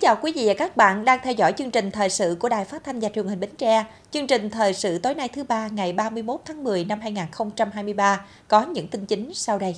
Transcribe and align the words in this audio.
Chào 0.00 0.16
quý 0.22 0.32
vị 0.32 0.46
và 0.46 0.54
các 0.54 0.76
bạn 0.76 1.04
đang 1.04 1.20
theo 1.22 1.32
dõi 1.32 1.52
chương 1.52 1.70
trình 1.70 1.90
thời 1.90 2.10
sự 2.10 2.36
của 2.40 2.48
Đài 2.48 2.64
Phát 2.64 2.84
thanh 2.84 3.00
và 3.00 3.08
Truyền 3.08 3.26
hình 3.26 3.40
Bến 3.40 3.50
Tre. 3.58 3.84
Chương 4.10 4.26
trình 4.26 4.50
thời 4.50 4.74
sự 4.74 4.98
tối 4.98 5.14
nay 5.14 5.28
thứ 5.28 5.44
ba, 5.44 5.68
ngày 5.68 5.92
31 5.92 6.40
tháng 6.44 6.64
10 6.64 6.84
năm 6.84 7.00
2023 7.00 8.20
có 8.48 8.62
những 8.62 8.88
tin 8.88 9.06
chính 9.06 9.30
sau 9.34 9.58
đây. 9.58 9.76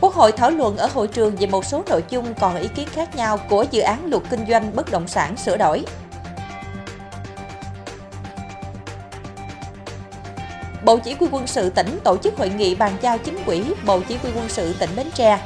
Quốc 0.00 0.14
hội 0.14 0.32
thảo 0.32 0.50
luận 0.50 0.76
ở 0.76 0.86
hội 0.94 1.08
trường 1.08 1.36
về 1.36 1.46
một 1.46 1.64
số 1.64 1.82
nội 1.90 2.02
dung 2.10 2.34
còn 2.40 2.56
ý 2.56 2.68
kiến 2.74 2.88
khác 2.92 3.16
nhau 3.16 3.38
của 3.50 3.64
dự 3.70 3.80
án 3.80 4.10
luật 4.10 4.22
kinh 4.30 4.46
doanh 4.48 4.76
bất 4.76 4.90
động 4.90 5.08
sản 5.08 5.36
sửa 5.36 5.56
đổi. 5.56 5.84
Bộ 10.84 10.98
Chỉ 10.98 11.14
huy 11.14 11.28
quân 11.32 11.46
sự 11.46 11.70
tỉnh 11.70 11.98
tổ 12.04 12.16
chức 12.16 12.36
hội 12.36 12.48
nghị 12.48 12.74
bàn 12.74 12.92
giao 13.00 13.18
chính 13.18 13.38
quỹ 13.46 13.62
Bộ 13.86 14.00
Chỉ 14.08 14.16
huy 14.16 14.30
quân 14.36 14.48
sự 14.48 14.74
tỉnh 14.78 14.90
Bến 14.96 15.06
Tre 15.14 15.38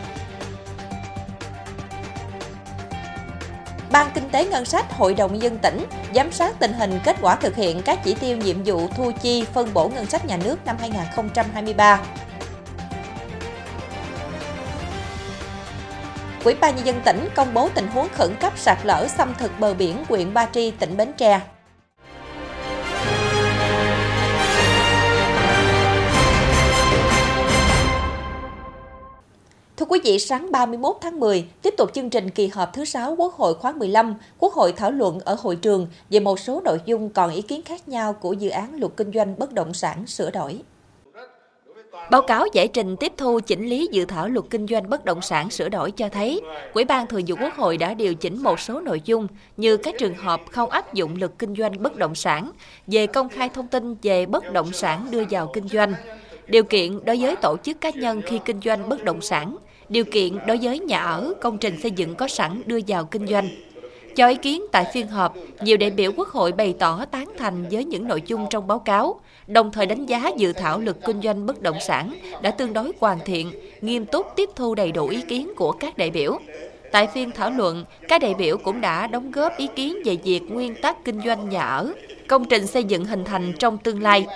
Ban 3.92 4.10
Kinh 4.14 4.30
tế 4.30 4.44
Ngân 4.44 4.64
sách 4.64 4.92
Hội 4.92 5.14
đồng 5.14 5.42
dân 5.42 5.58
tỉnh 5.58 5.86
giám 6.14 6.32
sát 6.32 6.58
tình 6.58 6.72
hình 6.72 7.00
kết 7.04 7.16
quả 7.20 7.36
thực 7.36 7.56
hiện 7.56 7.82
các 7.82 7.98
chỉ 8.04 8.14
tiêu 8.14 8.36
nhiệm 8.36 8.56
vụ 8.64 8.88
thu 8.96 9.10
chi 9.22 9.44
phân 9.52 9.74
bổ 9.74 9.88
ngân 9.88 10.06
sách 10.06 10.26
nhà 10.26 10.36
nước 10.44 10.56
năm 10.64 10.76
2023. 10.80 12.00
Quỹ 16.44 16.54
ban 16.60 16.76
nhân 16.76 16.86
dân 16.86 17.00
tỉnh 17.04 17.28
công 17.34 17.54
bố 17.54 17.68
tình 17.74 17.86
huống 17.86 18.08
khẩn 18.12 18.34
cấp 18.40 18.52
sạt 18.56 18.78
lở 18.84 19.06
xâm 19.08 19.34
thực 19.38 19.60
bờ 19.60 19.74
biển 19.74 20.04
huyện 20.08 20.34
Ba 20.34 20.46
Tri, 20.52 20.70
tỉnh 20.70 20.96
Bến 20.96 21.12
Tre. 21.16 21.40
Quý 29.92 30.00
vị, 30.04 30.18
sáng 30.18 30.52
31 30.52 30.96
tháng 31.00 31.20
10, 31.20 31.44
tiếp 31.62 31.74
tục 31.78 31.90
chương 31.94 32.10
trình 32.10 32.30
kỳ 32.30 32.46
họp 32.46 32.72
thứ 32.72 32.84
6 32.84 33.14
Quốc 33.18 33.34
hội 33.34 33.54
khóa 33.54 33.72
15, 33.72 34.14
Quốc 34.38 34.52
hội 34.52 34.72
thảo 34.72 34.90
luận 34.90 35.20
ở 35.20 35.36
hội 35.40 35.56
trường 35.56 35.86
về 36.10 36.20
một 36.20 36.40
số 36.40 36.60
nội 36.64 36.80
dung 36.86 37.10
còn 37.10 37.30
ý 37.30 37.42
kiến 37.42 37.62
khác 37.62 37.88
nhau 37.88 38.12
của 38.12 38.32
dự 38.32 38.50
án 38.50 38.80
luật 38.80 38.92
kinh 38.96 39.12
doanh 39.12 39.38
bất 39.38 39.52
động 39.52 39.74
sản 39.74 40.06
sửa 40.06 40.30
đổi. 40.30 40.60
Báo 42.10 42.22
cáo 42.22 42.46
giải 42.52 42.68
trình 42.68 42.96
tiếp 42.96 43.12
thu 43.16 43.40
chỉnh 43.46 43.68
lý 43.68 43.88
dự 43.92 44.04
thảo 44.04 44.28
luật 44.28 44.46
kinh 44.50 44.66
doanh 44.66 44.90
bất 44.90 45.04
động 45.04 45.22
sản 45.22 45.50
sửa 45.50 45.68
đổi 45.68 45.90
cho 45.90 46.08
thấy, 46.08 46.40
Ủy 46.74 46.84
ban 46.84 47.06
Thường 47.06 47.22
vụ 47.26 47.36
Quốc 47.40 47.54
hội 47.56 47.76
đã 47.76 47.94
điều 47.94 48.14
chỉnh 48.14 48.42
một 48.42 48.60
số 48.60 48.80
nội 48.80 49.00
dung 49.04 49.26
như 49.56 49.76
các 49.76 49.94
trường 49.98 50.14
hợp 50.14 50.40
không 50.50 50.70
áp 50.70 50.94
dụng 50.94 51.16
luật 51.20 51.32
kinh 51.38 51.54
doanh 51.56 51.82
bất 51.82 51.96
động 51.96 52.14
sản 52.14 52.50
về 52.86 53.06
công 53.06 53.28
khai 53.28 53.48
thông 53.48 53.68
tin 53.68 53.96
về 54.02 54.26
bất 54.26 54.52
động 54.52 54.72
sản 54.72 55.06
đưa 55.10 55.22
vào 55.30 55.50
kinh 55.54 55.68
doanh, 55.68 55.94
điều 56.46 56.64
kiện 56.64 57.04
đối 57.04 57.16
với 57.16 57.36
tổ 57.36 57.56
chức 57.62 57.80
cá 57.80 57.90
nhân 57.90 58.22
khi 58.26 58.40
kinh 58.44 58.60
doanh 58.64 58.88
bất 58.88 59.04
động 59.04 59.20
sản, 59.20 59.56
điều 59.92 60.04
kiện 60.04 60.38
đối 60.46 60.58
với 60.62 60.78
nhà 60.78 60.98
ở, 60.98 61.34
công 61.40 61.58
trình 61.58 61.80
xây 61.80 61.90
dựng 61.90 62.14
có 62.14 62.28
sẵn 62.28 62.62
đưa 62.66 62.78
vào 62.86 63.04
kinh 63.04 63.26
doanh. 63.26 63.48
Cho 64.16 64.28
ý 64.28 64.34
kiến 64.34 64.62
tại 64.72 64.86
phiên 64.94 65.06
họp, 65.06 65.36
nhiều 65.62 65.76
đại 65.76 65.90
biểu 65.90 66.12
Quốc 66.16 66.28
hội 66.28 66.52
bày 66.52 66.74
tỏ 66.78 67.04
tán 67.10 67.32
thành 67.38 67.64
với 67.70 67.84
những 67.84 68.08
nội 68.08 68.22
dung 68.26 68.46
trong 68.50 68.66
báo 68.66 68.78
cáo, 68.78 69.20
đồng 69.46 69.72
thời 69.72 69.86
đánh 69.86 70.06
giá 70.06 70.30
dự 70.36 70.52
thảo 70.52 70.78
luật 70.78 70.96
kinh 71.06 71.20
doanh 71.22 71.46
bất 71.46 71.62
động 71.62 71.76
sản 71.80 72.14
đã 72.42 72.50
tương 72.50 72.72
đối 72.72 72.92
hoàn 73.00 73.18
thiện, 73.24 73.52
nghiêm 73.80 74.06
túc 74.06 74.26
tiếp 74.36 74.50
thu 74.56 74.74
đầy 74.74 74.92
đủ 74.92 75.08
ý 75.08 75.20
kiến 75.20 75.52
của 75.56 75.72
các 75.72 75.98
đại 75.98 76.10
biểu. 76.10 76.38
Tại 76.92 77.06
phiên 77.06 77.30
thảo 77.30 77.50
luận, 77.50 77.84
các 78.08 78.22
đại 78.22 78.34
biểu 78.34 78.56
cũng 78.56 78.80
đã 78.80 79.06
đóng 79.06 79.30
góp 79.30 79.56
ý 79.56 79.68
kiến 79.76 79.96
về 80.04 80.16
việc 80.24 80.40
nguyên 80.48 80.74
tắc 80.82 81.04
kinh 81.04 81.20
doanh 81.24 81.48
nhà 81.48 81.62
ở, 81.62 81.92
công 82.28 82.44
trình 82.44 82.66
xây 82.66 82.84
dựng 82.84 83.04
hình 83.04 83.24
thành 83.24 83.52
trong 83.58 83.78
tương 83.78 84.02
lai, 84.02 84.26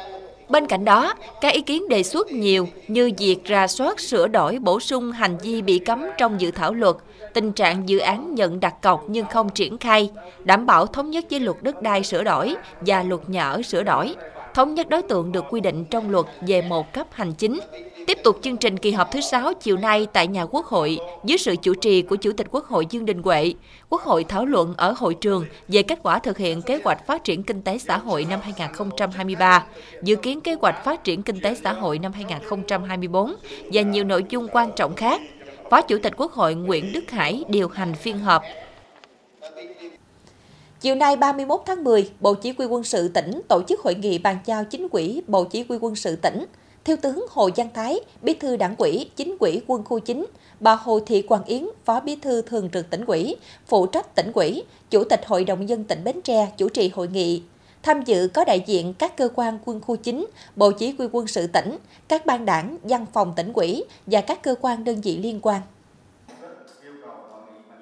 Bên 0.49 0.67
cạnh 0.67 0.85
đó, 0.85 1.15
các 1.41 1.55
ý 1.55 1.61
kiến 1.61 1.89
đề 1.89 2.03
xuất 2.03 2.33
nhiều 2.33 2.69
như 2.89 3.13
việc 3.19 3.45
ra 3.45 3.67
soát 3.67 4.01
sửa 4.01 4.29
đổi 4.29 4.59
bổ 4.59 4.81
sung 4.81 5.13
hành 5.13 5.39
vi 5.39 5.63
bị 5.63 5.79
cấm 5.79 6.05
trong 6.19 6.41
dự 6.41 6.51
thảo 6.51 6.75
luật, 6.75 6.97
tình 7.35 7.53
trạng 7.53 7.89
dự 7.89 7.99
án 7.99 8.35
nhận 8.35 8.61
đặt 8.61 8.83
cọc 8.83 9.05
nhưng 9.09 9.27
không 9.27 9.49
triển 9.49 9.79
khai, 9.79 10.11
đảm 10.45 10.67
bảo 10.67 10.87
thống 10.87 11.11
nhất 11.11 11.25
với 11.31 11.41
luật 11.41 11.57
đất 11.63 11.83
đai 11.83 12.03
sửa 12.03 12.25
đổi 12.25 12.55
và 12.81 13.03
luật 13.03 13.29
nhà 13.29 13.51
ở 13.51 13.63
sửa 13.63 13.83
đổi, 13.83 14.15
thống 14.55 14.75
nhất 14.75 14.89
đối 14.89 15.03
tượng 15.03 15.33
được 15.33 15.45
quy 15.51 15.61
định 15.61 15.85
trong 15.85 16.11
luật 16.11 16.27
về 16.47 16.63
một 16.63 16.93
cấp 16.93 17.07
hành 17.11 17.33
chính. 17.33 17.61
Tiếp 18.07 18.19
tục 18.25 18.39
chương 18.43 18.57
trình 18.57 18.79
kỳ 18.79 18.91
họp 18.91 19.11
thứ 19.11 19.21
6 19.21 19.55
chiều 19.55 19.77
nay 19.77 20.07
tại 20.13 20.27
nhà 20.27 20.47
Quốc 20.47 20.67
hội, 20.67 20.99
dưới 21.25 21.39
sự 21.39 21.57
chủ 21.63 21.75
trì 21.75 22.03
của 22.03 22.17
Chủ 22.17 22.33
tịch 22.33 22.47
Quốc 22.51 22.67
hội 22.67 22.87
Dương 22.91 23.07
Đình 23.07 23.23
Huệ, 23.23 23.55
Quốc 23.89 24.03
hội 24.03 24.25
thảo 24.25 24.47
luận 24.47 24.75
ở 24.77 24.95
hội 24.97 25.15
trường 25.15 25.45
về 25.69 25.83
kết 25.83 25.99
quả 26.03 26.19
thực 26.19 26.39
hiện 26.39 26.63
kế 26.63 26.81
hoạch 26.85 27.07
phát 27.07 27.25
triển 27.25 27.43
kinh 27.43 27.63
tế 27.63 27.79
xã 27.79 27.99
hội 27.99 28.27
năm 28.31 28.41
2023, 28.43 29.65
dự 30.03 30.17
kiến 30.17 30.41
kế 30.41 30.55
hoạch 30.55 30.85
phát 30.85 31.05
triển 31.05 31.23
kinh 31.23 31.41
tế 31.41 31.55
xã 31.65 31.73
hội 31.73 31.99
năm 31.99 32.13
2024 32.13 33.35
và 33.73 33.83
nhiều 33.83 34.05
nội 34.05 34.25
dung 34.29 34.49
quan 34.53 34.71
trọng 34.77 34.95
khác. 34.95 35.21
Phó 35.71 35.83
Chủ 35.83 35.99
tịch 36.03 36.13
Quốc 36.17 36.33
hội 36.33 36.55
Nguyễn 36.55 36.93
Đức 36.93 37.11
Hải 37.11 37.45
điều 37.49 37.69
hành 37.69 37.95
phiên 37.95 38.19
họp. 38.19 38.43
Chiều 40.81 40.95
nay 40.95 41.17
31 41.17 41.61
tháng 41.67 41.85
10, 41.85 42.11
Bộ 42.21 42.35
Chỉ 42.35 42.55
huy 42.59 42.67
quân 42.67 42.85
sự 42.85 43.09
tỉnh 43.09 43.41
tổ 43.49 43.63
chức 43.63 43.81
hội 43.81 43.95
nghị 43.95 44.19
bàn 44.19 44.39
giao 44.45 44.65
chính 44.65 44.89
quỹ 44.89 45.23
Bộ 45.27 45.45
Chỉ 45.45 45.65
huy 45.69 45.79
quân 45.81 45.95
sự 45.95 46.17
tỉnh 46.17 46.45
Thiếu 46.87 46.97
tướng 47.03 47.27
Hồ 47.31 47.51
Giang 47.57 47.69
Thái, 47.75 48.01
Bí 48.23 48.35
thư 48.35 48.57
Đảng 48.57 48.75
ủy, 48.79 49.11
Chính 49.17 49.37
ủy 49.41 49.63
Quân 49.67 49.85
khu 49.85 49.99
9, 49.99 50.27
bà 50.61 50.75
Hồ 50.75 51.01
Thị 51.01 51.23
Quang 51.23 51.45
Yến, 51.45 51.67
Phó 51.85 52.01
Bí 52.01 52.17
thư 52.17 52.43
Thường 52.43 52.71
trực 52.71 52.91
tỉnh 52.91 53.05
ủy, 53.05 53.37
phụ 53.67 53.87
trách 53.87 54.15
tỉnh 54.15 54.33
ủy, 54.35 54.63
Chủ 54.91 55.05
tịch 55.05 55.21
Hội 55.27 55.45
đồng 55.45 55.69
dân 55.69 55.85
tỉnh 55.85 56.05
Bến 56.05 56.21
Tre 56.23 56.53
chủ 56.57 56.69
trì 56.69 56.89
hội 56.89 57.09
nghị. 57.09 57.43
Tham 57.83 58.03
dự 58.03 58.29
có 58.35 58.45
đại 58.45 58.61
diện 58.67 58.95
các 58.95 59.17
cơ 59.17 59.29
quan 59.35 59.59
quân 59.65 59.81
khu 59.81 59.97
9, 59.97 60.27
Bộ 60.57 60.71
Chỉ 60.71 60.95
huy 60.99 61.07
quân 61.13 61.27
sự 61.27 61.47
tỉnh, 61.47 61.77
các 62.09 62.27
ban 62.27 62.45
đảng, 62.45 62.79
văn 62.83 63.07
phòng 63.13 63.33
tỉnh 63.37 63.53
ủy 63.53 63.85
và 64.07 64.21
các 64.21 64.43
cơ 64.43 64.55
quan 64.61 64.85
đơn 64.85 65.01
vị 65.01 65.17
liên 65.17 65.41
quan. 65.43 65.61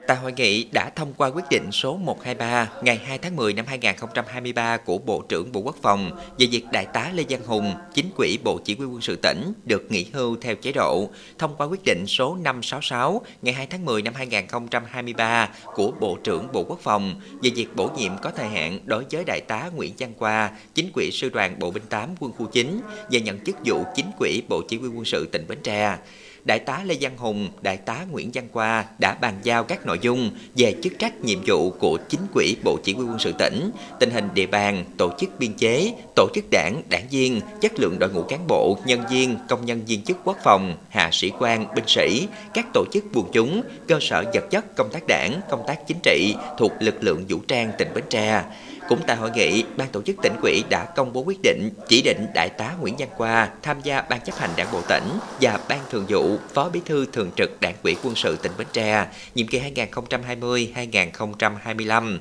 Tại 0.06 0.16
hội 0.16 0.32
nghị 0.36 0.64
đã 0.72 0.90
thông 0.90 1.12
qua 1.16 1.28
quyết 1.28 1.44
định 1.50 1.72
số 1.72 1.96
123 1.96 2.70
ngày 2.82 3.00
2 3.06 3.18
tháng 3.18 3.36
10 3.36 3.52
năm 3.52 3.66
2023 3.66 4.76
của 4.76 4.98
Bộ 4.98 5.22
trưởng 5.28 5.52
Bộ 5.52 5.60
Quốc 5.60 5.76
phòng 5.82 6.10
về 6.38 6.46
việc 6.46 6.64
Đại 6.72 6.86
tá 6.86 7.10
Lê 7.14 7.24
Văn 7.28 7.40
Hùng, 7.46 7.74
chính 7.94 8.10
quỹ 8.16 8.38
Bộ 8.44 8.58
Chỉ 8.64 8.74
huy 8.74 8.86
quân 8.86 9.00
sự 9.00 9.16
tỉnh, 9.16 9.52
được 9.64 9.90
nghỉ 9.90 10.06
hưu 10.12 10.36
theo 10.40 10.54
chế 10.54 10.72
độ, 10.72 11.08
thông 11.38 11.56
qua 11.56 11.66
quyết 11.66 11.80
định 11.84 12.04
số 12.06 12.36
566 12.36 13.22
ngày 13.42 13.54
2 13.54 13.66
tháng 13.66 13.84
10 13.84 14.02
năm 14.02 14.14
2023 14.14 15.48
của 15.74 15.92
Bộ 16.00 16.18
trưởng 16.24 16.48
Bộ 16.52 16.64
Quốc 16.68 16.80
phòng 16.82 17.20
về 17.42 17.50
việc 17.54 17.76
bổ 17.76 17.90
nhiệm 17.96 18.12
có 18.22 18.30
thời 18.30 18.48
hạn 18.48 18.78
đối 18.84 19.04
với 19.10 19.24
Đại 19.26 19.40
tá 19.48 19.70
Nguyễn 19.76 19.92
Văn 19.98 20.12
Qua, 20.18 20.50
chính 20.74 20.92
quỹ 20.92 21.10
Sư 21.10 21.28
đoàn 21.28 21.58
Bộ 21.58 21.70
binh 21.70 21.86
8 21.88 22.08
quân 22.20 22.32
khu 22.32 22.46
9 22.46 22.80
và 23.10 23.18
nhận 23.18 23.44
chức 23.44 23.56
vụ 23.64 23.84
chính 23.94 24.10
quỹ 24.18 24.42
Bộ 24.48 24.62
Chỉ 24.68 24.78
huy 24.78 24.88
quân 24.88 25.04
sự 25.04 25.28
tỉnh 25.32 25.44
Bến 25.48 25.58
Tre. 25.62 25.96
Đại 26.44 26.58
tá 26.58 26.80
Lê 26.84 26.96
Văn 27.00 27.16
Hùng, 27.16 27.48
Đại 27.62 27.76
tá 27.76 28.04
Nguyễn 28.10 28.30
Văn 28.34 28.48
Qua 28.52 28.84
đã 28.98 29.14
bàn 29.14 29.34
giao 29.42 29.64
các 29.64 29.86
nội 29.86 29.98
dung 30.02 30.30
về 30.56 30.74
chức 30.82 30.92
trách 30.98 31.20
nhiệm 31.20 31.38
vụ 31.46 31.70
của 31.70 31.98
chính 32.08 32.20
quỹ 32.34 32.56
Bộ 32.64 32.78
Chỉ 32.84 32.92
huy 32.92 33.04
quân 33.04 33.18
sự 33.18 33.32
tỉnh, 33.38 33.70
tình 34.00 34.10
hình 34.10 34.28
địa 34.34 34.46
bàn, 34.46 34.84
tổ 34.96 35.10
chức 35.18 35.30
biên 35.38 35.52
chế, 35.52 35.92
tổ 36.16 36.28
chức 36.34 36.44
đảng, 36.50 36.82
đảng 36.90 37.08
viên, 37.10 37.40
chất 37.60 37.72
lượng 37.78 37.98
đội 37.98 38.10
ngũ 38.10 38.22
cán 38.22 38.46
bộ, 38.46 38.78
nhân 38.86 39.00
viên, 39.10 39.36
công 39.48 39.66
nhân 39.66 39.82
viên 39.86 40.02
chức 40.02 40.16
quốc 40.24 40.36
phòng, 40.44 40.76
hạ 40.88 41.08
sĩ 41.12 41.30
quan, 41.38 41.66
binh 41.74 41.84
sĩ, 41.86 42.28
các 42.54 42.66
tổ 42.74 42.84
chức 42.92 43.04
buôn 43.12 43.28
chúng, 43.32 43.62
cơ 43.88 43.98
sở 44.00 44.24
vật 44.34 44.50
chất 44.50 44.76
công 44.76 44.90
tác 44.92 45.02
đảng, 45.08 45.40
công 45.50 45.64
tác 45.66 45.86
chính 45.86 45.98
trị 46.02 46.34
thuộc 46.58 46.72
lực 46.80 47.02
lượng 47.04 47.24
vũ 47.28 47.38
trang 47.48 47.72
tỉnh 47.78 47.88
Bến 47.94 48.04
Tre 48.10 48.42
cũng 48.88 49.00
tại 49.06 49.16
hội 49.16 49.30
nghị, 49.34 49.64
Ban 49.76 49.88
tổ 49.88 50.02
chức 50.02 50.16
tỉnh 50.22 50.36
ủy 50.42 50.64
đã 50.70 50.84
công 50.84 51.12
bố 51.12 51.20
quyết 51.20 51.38
định 51.42 51.70
chỉ 51.88 52.02
định 52.02 52.26
Đại 52.34 52.48
tá 52.48 52.74
Nguyễn 52.80 52.94
Văn 52.98 53.08
Qua 53.16 53.50
tham 53.62 53.76
gia 53.82 54.02
Ban 54.02 54.20
chấp 54.20 54.36
hành 54.36 54.50
Đảng 54.56 54.72
bộ 54.72 54.82
tỉnh 54.88 55.08
và 55.40 55.60
Ban 55.68 55.80
thường 55.90 56.06
vụ 56.08 56.36
Phó 56.54 56.68
Bí 56.68 56.80
thư 56.84 57.06
Thường 57.12 57.30
trực 57.36 57.60
Đảng 57.60 57.74
ủy 57.82 57.96
quân 58.02 58.14
sự 58.14 58.36
tỉnh 58.36 58.52
Bến 58.58 58.66
Tre, 58.72 59.06
nhiệm 59.34 59.46
kỳ 59.46 59.60
2020-2025. 59.60 62.18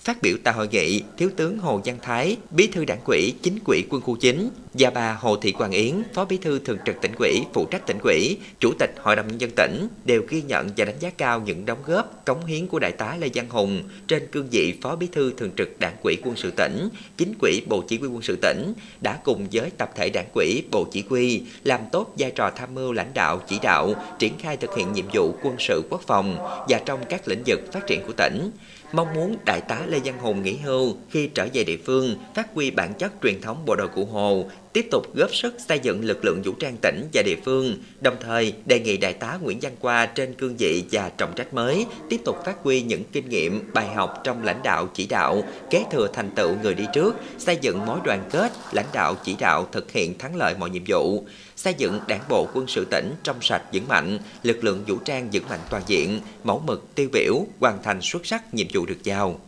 Phát 0.00 0.22
biểu 0.22 0.36
tại 0.44 0.54
hội 0.54 0.68
nghị, 0.68 1.02
Thiếu 1.16 1.30
tướng 1.36 1.58
Hồ 1.58 1.80
Văn 1.84 1.98
Thái, 2.02 2.36
Bí 2.50 2.66
thư 2.66 2.84
Đảng 2.84 3.04
ủy 3.04 3.34
Chính 3.42 3.58
quỹ 3.64 3.84
Quân 3.90 4.02
khu 4.02 4.16
9 4.16 4.50
và 4.78 4.90
bà 4.90 5.12
Hồ 5.12 5.36
Thị 5.36 5.52
Quang 5.52 5.70
Yến, 5.70 5.94
Phó 6.14 6.24
Bí 6.24 6.36
thư 6.36 6.58
Thường 6.58 6.78
trực 6.86 7.00
tỉnh 7.00 7.12
ủy, 7.18 7.40
phụ 7.52 7.66
trách 7.70 7.86
tỉnh 7.86 7.98
ủy, 8.04 8.36
Chủ 8.60 8.72
tịch 8.78 8.94
Hội 8.98 9.16
đồng 9.16 9.28
nhân 9.28 9.40
dân 9.40 9.50
tỉnh 9.56 9.88
đều 10.04 10.22
ghi 10.28 10.42
nhận 10.42 10.68
và 10.76 10.84
đánh 10.84 10.98
giá 11.00 11.10
cao 11.10 11.40
những 11.40 11.66
đóng 11.66 11.78
góp, 11.86 12.24
cống 12.24 12.46
hiến 12.46 12.66
của 12.66 12.78
đại 12.78 12.92
tá 12.92 13.16
Lê 13.20 13.28
Văn 13.34 13.46
Hùng 13.48 13.82
trên 14.08 14.26
cương 14.26 14.48
vị 14.50 14.74
Phó 14.82 14.96
Bí 14.96 15.06
thư 15.12 15.32
Thường 15.36 15.50
trực 15.56 15.80
Đảng 15.80 15.96
ủy 16.02 16.16
quân 16.24 16.36
sự 16.36 16.50
tỉnh, 16.50 16.88
Chính 17.16 17.34
ủy 17.42 17.62
Bộ 17.66 17.84
Chỉ 17.88 17.98
huy 17.98 18.08
quân 18.08 18.22
sự 18.22 18.36
tỉnh 18.42 18.72
đã 19.00 19.18
cùng 19.24 19.46
với 19.52 19.70
tập 19.70 19.90
thể 19.96 20.10
Đảng 20.10 20.28
ủy 20.34 20.62
Bộ 20.70 20.86
Chỉ 20.92 21.04
huy 21.08 21.42
làm 21.64 21.80
tốt 21.92 22.14
vai 22.18 22.30
trò 22.30 22.50
tham 22.50 22.74
mưu 22.74 22.92
lãnh 22.92 23.14
đạo 23.14 23.40
chỉ 23.48 23.58
đạo, 23.62 23.94
triển 24.18 24.32
khai 24.38 24.56
thực 24.56 24.76
hiện 24.76 24.92
nhiệm 24.92 25.04
vụ 25.12 25.34
quân 25.42 25.56
sự 25.58 25.82
quốc 25.90 26.00
phòng 26.06 26.38
và 26.68 26.80
trong 26.86 27.00
các 27.08 27.28
lĩnh 27.28 27.42
vực 27.46 27.72
phát 27.72 27.86
triển 27.86 28.00
của 28.06 28.12
tỉnh. 28.12 28.50
Mong 28.92 29.14
muốn 29.14 29.36
đại 29.44 29.60
tá 29.60 29.82
Lê 29.86 29.98
Văn 30.04 30.18
Hùng 30.18 30.42
nghỉ 30.42 30.56
hưu 30.56 30.96
khi 31.10 31.28
trở 31.34 31.46
về 31.52 31.64
địa 31.64 31.76
phương, 31.84 32.16
phát 32.34 32.54
huy 32.54 32.70
bản 32.70 32.94
chất 32.94 33.12
truyền 33.22 33.40
thống 33.40 33.62
bộ 33.66 33.74
đội 33.76 33.88
Cụ 33.88 34.04
Hồ, 34.04 34.44
tiếp 34.76 34.88
tục 34.90 35.14
góp 35.14 35.34
sức 35.34 35.54
xây 35.68 35.78
dựng 35.78 36.04
lực 36.04 36.24
lượng 36.24 36.42
vũ 36.42 36.52
trang 36.52 36.76
tỉnh 36.82 37.08
và 37.12 37.22
địa 37.22 37.36
phương, 37.44 37.76
đồng 38.00 38.16
thời 38.20 38.52
đề 38.66 38.80
nghị 38.80 38.96
Đại 38.96 39.12
tá 39.12 39.38
Nguyễn 39.42 39.58
Văn 39.62 39.72
Qua 39.80 40.06
trên 40.06 40.34
cương 40.34 40.56
vị 40.56 40.84
và 40.92 41.08
trọng 41.08 41.32
trách 41.36 41.54
mới 41.54 41.86
tiếp 42.10 42.20
tục 42.24 42.36
phát 42.44 42.56
huy 42.62 42.82
những 42.82 43.02
kinh 43.12 43.28
nghiệm, 43.28 43.70
bài 43.74 43.86
học 43.94 44.20
trong 44.24 44.44
lãnh 44.44 44.62
đạo 44.62 44.88
chỉ 44.94 45.06
đạo, 45.06 45.42
kế 45.70 45.84
thừa 45.92 46.08
thành 46.12 46.30
tựu 46.30 46.56
người 46.62 46.74
đi 46.74 46.84
trước, 46.94 47.14
xây 47.38 47.58
dựng 47.60 47.86
mối 47.86 47.98
đoàn 48.04 48.28
kết, 48.30 48.52
lãnh 48.72 48.86
đạo 48.92 49.16
chỉ 49.24 49.36
đạo 49.40 49.68
thực 49.72 49.92
hiện 49.92 50.18
thắng 50.18 50.36
lợi 50.36 50.54
mọi 50.58 50.70
nhiệm 50.70 50.82
vụ, 50.86 51.24
xây 51.56 51.74
dựng 51.74 52.00
đảng 52.08 52.22
bộ 52.28 52.48
quân 52.54 52.66
sự 52.68 52.84
tỉnh 52.84 53.14
trong 53.22 53.36
sạch 53.40 53.62
vững 53.72 53.88
mạnh, 53.88 54.18
lực 54.42 54.64
lượng 54.64 54.84
vũ 54.86 54.96
trang 55.04 55.28
vững 55.32 55.48
mạnh 55.48 55.60
toàn 55.70 55.82
diện, 55.86 56.20
mẫu 56.44 56.62
mực 56.66 56.94
tiêu 56.94 57.08
biểu, 57.12 57.46
hoàn 57.60 57.82
thành 57.82 58.00
xuất 58.02 58.26
sắc 58.26 58.54
nhiệm 58.54 58.66
vụ 58.72 58.86
được 58.86 59.02
giao. 59.02 59.40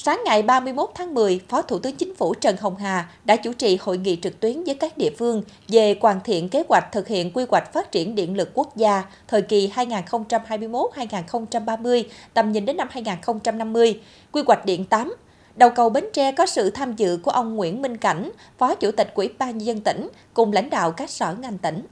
Sáng 0.00 0.22
ngày 0.24 0.42
31 0.42 0.90
tháng 0.94 1.14
10, 1.14 1.40
Phó 1.48 1.62
Thủ 1.62 1.78
tướng 1.78 1.96
Chính 1.96 2.14
phủ 2.14 2.34
Trần 2.34 2.56
Hồng 2.60 2.76
Hà 2.76 3.08
đã 3.24 3.36
chủ 3.36 3.52
trì 3.52 3.78
hội 3.80 3.98
nghị 3.98 4.18
trực 4.22 4.40
tuyến 4.40 4.64
với 4.64 4.74
các 4.74 4.98
địa 4.98 5.10
phương 5.18 5.42
về 5.68 5.96
hoàn 6.00 6.20
thiện 6.24 6.48
kế 6.48 6.62
hoạch 6.68 6.92
thực 6.92 7.08
hiện 7.08 7.30
quy 7.30 7.44
hoạch 7.50 7.72
phát 7.72 7.92
triển 7.92 8.14
điện 8.14 8.36
lực 8.36 8.50
quốc 8.54 8.76
gia 8.76 9.02
thời 9.28 9.42
kỳ 9.42 9.72
2021-2030, 9.74 12.04
tầm 12.34 12.52
nhìn 12.52 12.64
đến 12.64 12.76
năm 12.76 12.88
2050, 12.90 14.00
quy 14.32 14.42
hoạch 14.46 14.64
điện 14.64 14.84
8. 14.84 15.14
Đầu 15.56 15.70
cầu 15.70 15.90
Bến 15.90 16.04
Tre 16.12 16.32
có 16.32 16.46
sự 16.46 16.70
tham 16.70 16.96
dự 16.96 17.18
của 17.22 17.30
ông 17.30 17.56
Nguyễn 17.56 17.82
Minh 17.82 17.96
Cảnh, 17.96 18.30
Phó 18.58 18.74
Chủ 18.74 18.90
tịch 18.90 19.12
Ủy 19.14 19.28
ban 19.38 19.58
nhân 19.58 19.66
dân 19.66 19.80
tỉnh 19.80 20.08
cùng 20.34 20.52
lãnh 20.52 20.70
đạo 20.70 20.92
các 20.92 21.10
sở 21.10 21.34
ngành 21.40 21.58
tỉnh. 21.58 21.82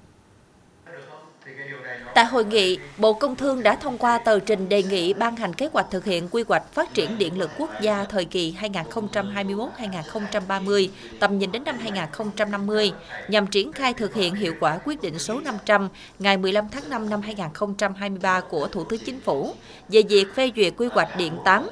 Tại 2.17 2.25
hội 2.25 2.45
nghị, 2.45 2.79
Bộ 2.99 3.13
Công 3.13 3.37
Thương 3.37 3.63
đã 3.63 3.77
thông 3.77 3.99
qua 3.99 4.19
tờ 4.19 4.39
trình 4.39 4.69
đề 4.69 4.83
nghị 4.83 5.15
ban 5.15 5.37
hành 5.37 5.55
kế 5.55 5.69
hoạch 5.73 5.87
thực 5.91 6.05
hiện 6.05 6.29
quy 6.31 6.45
hoạch 6.49 6.73
phát 6.73 6.95
triển 6.95 7.19
điện 7.19 7.39
lực 7.39 7.51
quốc 7.59 7.71
gia 7.81 8.05
thời 8.05 8.25
kỳ 8.25 8.55
2021-2030, 8.61 10.89
tầm 11.21 11.39
nhìn 11.39 11.53
đến 11.53 11.65
năm 11.65 11.79
2050, 11.79 12.93
nhằm 13.29 13.47
triển 13.47 13.73
khai 13.73 13.95
thực 13.95 14.15
hiện 14.15 14.35
hiệu 14.35 14.55
quả 14.61 14.79
quyết 14.85 15.03
định 15.03 15.19
số 15.19 15.41
500 15.41 15.89
ngày 16.19 16.37
15 16.37 16.69
tháng 16.73 16.91
5 16.91 17.11
năm 17.11 17.23
2023 17.23 18.41
của 18.41 18.67
Thủ 18.67 18.85
tướng 18.85 19.01
Chính 19.07 19.21
phủ 19.21 19.55
về 19.89 20.03
việc 20.03 20.35
phê 20.35 20.51
duyệt 20.57 20.73
quy 20.77 20.89
hoạch 20.93 21.17
điện 21.19 21.33
8 21.45 21.69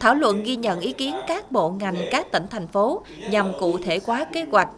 thảo 0.00 0.14
luận 0.14 0.42
ghi 0.42 0.56
nhận 0.56 0.80
ý 0.80 0.92
kiến 0.92 1.14
các 1.28 1.52
bộ 1.52 1.70
ngành, 1.70 1.96
các 2.10 2.32
tỉnh, 2.32 2.46
thành 2.50 2.68
phố 2.68 3.02
nhằm 3.30 3.52
cụ 3.60 3.78
thể 3.78 4.00
hóa 4.06 4.24
kế 4.32 4.44
hoạch. 4.50 4.68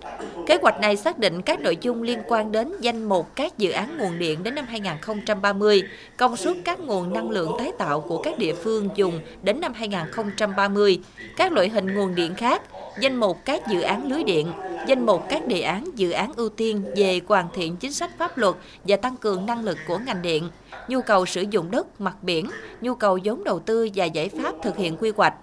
Kế 0.47 0.59
hoạch 0.63 0.81
này 0.81 0.97
xác 0.97 1.19
định 1.19 1.43
các 1.43 1.61
nội 1.61 1.79
dung 1.81 2.03
liên 2.03 2.19
quan 2.29 2.53
đến 2.53 2.73
danh 2.81 3.05
mục 3.05 3.27
các 3.35 3.59
dự 3.59 3.71
án 3.71 3.99
nguồn 3.99 4.19
điện 4.19 4.43
đến 4.43 4.55
năm 4.55 4.67
2030, 4.69 5.83
công 6.17 6.37
suất 6.37 6.57
các 6.65 6.81
nguồn 6.81 7.13
năng 7.13 7.31
lượng 7.31 7.53
tái 7.59 7.73
tạo 7.79 8.01
của 8.01 8.23
các 8.23 8.39
địa 8.39 8.55
phương 8.55 8.89
dùng 8.95 9.21
đến 9.43 9.61
năm 9.61 9.73
2030, 9.75 11.01
các 11.37 11.53
loại 11.53 11.69
hình 11.69 11.95
nguồn 11.95 12.15
điện 12.15 12.35
khác, 12.35 12.63
danh 13.01 13.17
mục 13.17 13.39
các 13.45 13.67
dự 13.67 13.81
án 13.81 14.13
lưới 14.13 14.25
điện, 14.25 14.53
danh 14.87 15.07
mục 15.07 15.23
các 15.29 15.47
đề 15.47 15.61
án 15.61 15.85
dự 15.95 16.11
án 16.11 16.33
ưu 16.37 16.49
tiên 16.49 16.85
về 16.97 17.21
hoàn 17.27 17.49
thiện 17.55 17.77
chính 17.77 17.93
sách 17.93 18.11
pháp 18.19 18.39
luật 18.39 18.55
và 18.85 18.97
tăng 18.97 19.17
cường 19.17 19.47
năng 19.47 19.65
lực 19.65 19.79
của 19.89 19.99
ngành 19.99 20.23
điện, 20.23 20.51
nhu 20.89 21.01
cầu 21.03 21.27
sử 21.27 21.45
dụng 21.51 21.71
đất, 21.71 22.01
mặt 22.01 22.23
biển, 22.23 22.51
nhu 22.81 22.95
cầu 22.95 23.19
vốn 23.25 23.45
đầu 23.45 23.59
tư 23.59 23.89
và 23.95 24.05
giải 24.05 24.29
pháp 24.29 24.55
thực 24.63 24.77
hiện 24.77 24.97
quy 24.97 25.13
hoạch. 25.17 25.35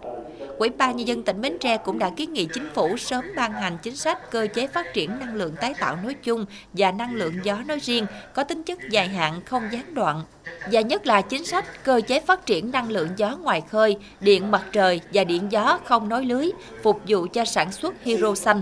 Ủy 0.57 0.69
ban 0.69 0.98
nhân 0.98 1.07
dân 1.07 1.24
tỉnh 1.24 1.42
Bến 1.42 1.57
Tre 1.60 1.77
cũng 1.77 2.00
đã 2.00 2.10
kiến 2.10 2.33
nghị 2.33 2.48
chính 2.54 2.69
phủ 2.74 2.98
sớm 2.98 3.25
ban 3.36 3.51
hành 3.51 3.77
chính 3.81 3.95
sách 3.95 4.31
cơ 4.31 4.48
chế 4.54 4.68
phát 4.68 4.94
triển 4.94 5.19
năng 5.19 5.36
lượng 5.36 5.56
tái 5.62 5.74
tạo 5.80 5.95
nói 5.95 6.13
chung 6.13 6.45
và 6.74 6.92
năng 6.92 7.16
lượng 7.16 7.33
gió 7.44 7.57
nói 7.68 7.80
riêng 7.80 8.06
có 8.33 8.44
tính 8.44 8.63
chất 8.63 8.80
dài 8.89 9.07
hạn 9.07 9.42
không 9.45 9.63
gián 9.72 9.94
đoạn 9.94 10.22
và 10.71 10.81
nhất 10.81 11.07
là 11.07 11.21
chính 11.21 11.45
sách 11.45 11.83
cơ 11.83 12.01
chế 12.07 12.19
phát 12.19 12.45
triển 12.45 12.71
năng 12.71 12.92
lượng 12.92 13.09
gió 13.18 13.38
ngoài 13.38 13.62
khơi, 13.69 13.97
điện 14.19 14.51
mặt 14.51 14.63
trời 14.71 15.01
và 15.13 15.24
điện 15.24 15.51
gió 15.51 15.80
không 15.86 16.09
nối 16.09 16.25
lưới, 16.25 16.50
phục 16.83 17.01
vụ 17.07 17.27
cho 17.33 17.45
sản 17.45 17.71
xuất 17.71 17.94
hydro 18.03 18.36
xanh. 18.36 18.62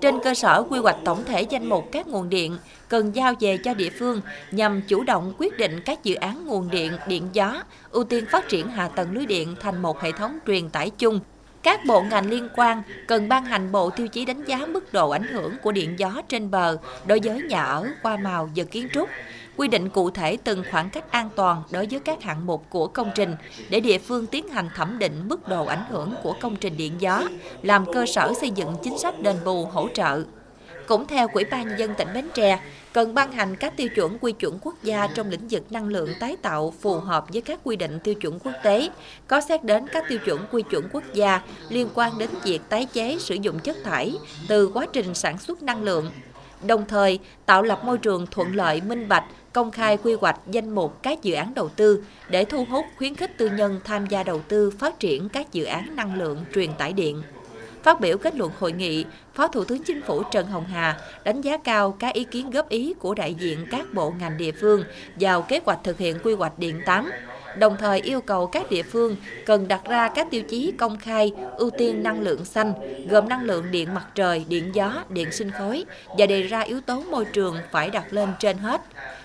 Trên 0.00 0.18
cơ 0.24 0.34
sở 0.34 0.62
quy 0.70 0.78
hoạch 0.78 0.96
tổng 1.04 1.24
thể 1.24 1.42
danh 1.42 1.66
mục 1.66 1.84
các 1.92 2.06
nguồn 2.06 2.28
điện 2.28 2.58
cần 2.88 3.16
giao 3.16 3.34
về 3.40 3.56
cho 3.56 3.74
địa 3.74 3.90
phương 3.98 4.20
nhằm 4.50 4.82
chủ 4.88 5.02
động 5.02 5.32
quyết 5.38 5.58
định 5.58 5.80
các 5.84 6.04
dự 6.04 6.14
án 6.14 6.46
nguồn 6.46 6.70
điện, 6.70 6.92
điện 7.06 7.28
gió, 7.32 7.62
ưu 7.90 8.04
tiên 8.04 8.24
phát 8.30 8.48
triển 8.48 8.68
hạ 8.68 8.88
tầng 8.88 9.12
lưới 9.12 9.26
điện 9.26 9.54
thành 9.60 9.82
một 9.82 10.00
hệ 10.00 10.12
thống 10.12 10.38
truyền 10.46 10.68
tải 10.68 10.90
chung 10.90 11.20
các 11.62 11.84
bộ 11.84 12.02
ngành 12.02 12.30
liên 12.30 12.48
quan 12.56 12.82
cần 13.06 13.28
ban 13.28 13.44
hành 13.44 13.72
bộ 13.72 13.90
tiêu 13.90 14.08
chí 14.08 14.24
đánh 14.24 14.44
giá 14.44 14.66
mức 14.66 14.92
độ 14.92 15.10
ảnh 15.10 15.26
hưởng 15.26 15.56
của 15.62 15.72
điện 15.72 15.98
gió 15.98 16.22
trên 16.28 16.50
bờ 16.50 16.76
đối 17.06 17.20
với 17.24 17.42
nhà 17.42 17.62
ở, 17.62 17.86
qua 18.02 18.16
màu 18.16 18.50
và 18.56 18.64
kiến 18.64 18.88
trúc, 18.92 19.08
quy 19.56 19.68
định 19.68 19.88
cụ 19.88 20.10
thể 20.10 20.36
từng 20.44 20.64
khoảng 20.70 20.90
cách 20.90 21.10
an 21.10 21.30
toàn 21.36 21.62
đối 21.70 21.86
với 21.86 22.00
các 22.00 22.22
hạng 22.22 22.46
mục 22.46 22.66
của 22.70 22.86
công 22.86 23.10
trình 23.14 23.36
để 23.68 23.80
địa 23.80 23.98
phương 23.98 24.26
tiến 24.26 24.48
hành 24.48 24.68
thẩm 24.76 24.98
định 24.98 25.28
mức 25.28 25.48
độ 25.48 25.66
ảnh 25.66 25.84
hưởng 25.90 26.14
của 26.22 26.34
công 26.40 26.56
trình 26.56 26.76
điện 26.76 26.92
gió, 26.98 27.22
làm 27.62 27.92
cơ 27.92 28.06
sở 28.06 28.32
xây 28.40 28.50
dựng 28.50 28.76
chính 28.82 28.98
sách 28.98 29.20
đền 29.20 29.36
bù 29.44 29.64
hỗ 29.64 29.88
trợ. 29.94 30.22
Cũng 30.86 31.06
theo 31.06 31.28
Quỹ 31.28 31.44
ban 31.44 31.68
nhân 31.68 31.78
dân 31.78 31.94
tỉnh 31.94 32.08
Bến 32.14 32.28
Tre, 32.34 32.60
cần 32.92 33.14
ban 33.14 33.32
hành 33.32 33.56
các 33.56 33.76
tiêu 33.76 33.88
chuẩn 33.88 34.18
quy 34.20 34.32
chuẩn 34.32 34.58
quốc 34.62 34.74
gia 34.82 35.06
trong 35.06 35.30
lĩnh 35.30 35.48
vực 35.50 35.72
năng 35.72 35.86
lượng 35.86 36.10
tái 36.20 36.36
tạo 36.42 36.74
phù 36.80 36.98
hợp 36.98 37.24
với 37.32 37.42
các 37.42 37.60
quy 37.64 37.76
định 37.76 37.98
tiêu 38.04 38.14
chuẩn 38.14 38.38
quốc 38.38 38.52
tế, 38.62 38.90
có 39.26 39.40
xét 39.40 39.64
đến 39.64 39.86
các 39.88 40.04
tiêu 40.08 40.18
chuẩn 40.18 40.46
quy 40.50 40.62
chuẩn 40.62 40.88
quốc 40.92 41.04
gia 41.14 41.40
liên 41.68 41.88
quan 41.94 42.18
đến 42.18 42.30
việc 42.44 42.60
tái 42.68 42.86
chế 42.92 43.16
sử 43.18 43.34
dụng 43.34 43.58
chất 43.58 43.76
thải 43.84 44.14
từ 44.48 44.70
quá 44.74 44.86
trình 44.92 45.14
sản 45.14 45.38
xuất 45.38 45.62
năng 45.62 45.82
lượng. 45.82 46.10
Đồng 46.66 46.84
thời, 46.88 47.18
tạo 47.46 47.62
lập 47.62 47.84
môi 47.84 47.98
trường 47.98 48.26
thuận 48.30 48.56
lợi 48.56 48.80
minh 48.80 49.08
bạch, 49.08 49.24
công 49.52 49.70
khai 49.70 49.96
quy 49.96 50.14
hoạch 50.14 50.40
danh 50.46 50.70
mục 50.70 51.02
các 51.02 51.22
dự 51.22 51.34
án 51.34 51.54
đầu 51.54 51.68
tư 51.68 52.04
để 52.28 52.44
thu 52.44 52.64
hút 52.70 52.84
khuyến 52.96 53.14
khích 53.14 53.38
tư 53.38 53.50
nhân 53.56 53.80
tham 53.84 54.06
gia 54.06 54.22
đầu 54.22 54.40
tư 54.48 54.70
phát 54.70 55.00
triển 55.00 55.28
các 55.28 55.52
dự 55.52 55.64
án 55.64 55.96
năng 55.96 56.18
lượng 56.18 56.44
truyền 56.54 56.70
tải 56.78 56.92
điện. 56.92 57.22
Phát 57.82 58.00
biểu 58.00 58.18
kết 58.18 58.34
luận 58.34 58.52
hội 58.58 58.72
nghị, 58.72 59.04
Phó 59.34 59.48
Thủ 59.48 59.64
tướng 59.64 59.82
Chính 59.82 60.02
phủ 60.02 60.22
Trần 60.22 60.46
Hồng 60.46 60.64
Hà 60.66 61.00
đánh 61.24 61.40
giá 61.40 61.56
cao 61.56 61.96
các 61.98 62.14
ý 62.14 62.24
kiến 62.24 62.50
góp 62.50 62.68
ý 62.68 62.94
của 62.98 63.14
đại 63.14 63.34
diện 63.34 63.66
các 63.70 63.86
bộ 63.94 64.12
ngành 64.20 64.36
địa 64.36 64.52
phương 64.52 64.84
vào 65.20 65.42
kế 65.42 65.60
hoạch 65.64 65.78
thực 65.84 65.98
hiện 65.98 66.18
quy 66.24 66.34
hoạch 66.34 66.58
điện 66.58 66.80
8, 66.86 67.10
đồng 67.58 67.76
thời 67.78 68.00
yêu 68.00 68.20
cầu 68.20 68.46
các 68.46 68.70
địa 68.70 68.82
phương 68.82 69.16
cần 69.46 69.68
đặt 69.68 69.80
ra 69.84 70.08
các 70.08 70.30
tiêu 70.30 70.42
chí 70.42 70.72
công 70.78 70.98
khai 70.98 71.32
ưu 71.56 71.70
tiên 71.70 72.02
năng 72.02 72.20
lượng 72.20 72.44
xanh, 72.44 72.72
gồm 73.08 73.28
năng 73.28 73.42
lượng 73.42 73.70
điện 73.70 73.94
mặt 73.94 74.06
trời, 74.14 74.44
điện 74.48 74.70
gió, 74.74 75.04
điện 75.08 75.32
sinh 75.32 75.50
khối 75.50 75.84
và 76.18 76.26
đề 76.26 76.42
ra 76.42 76.60
yếu 76.60 76.80
tố 76.80 77.02
môi 77.10 77.24
trường 77.24 77.56
phải 77.70 77.90
đặt 77.90 78.12
lên 78.12 78.28
trên 78.38 78.58
hết. 78.58 78.80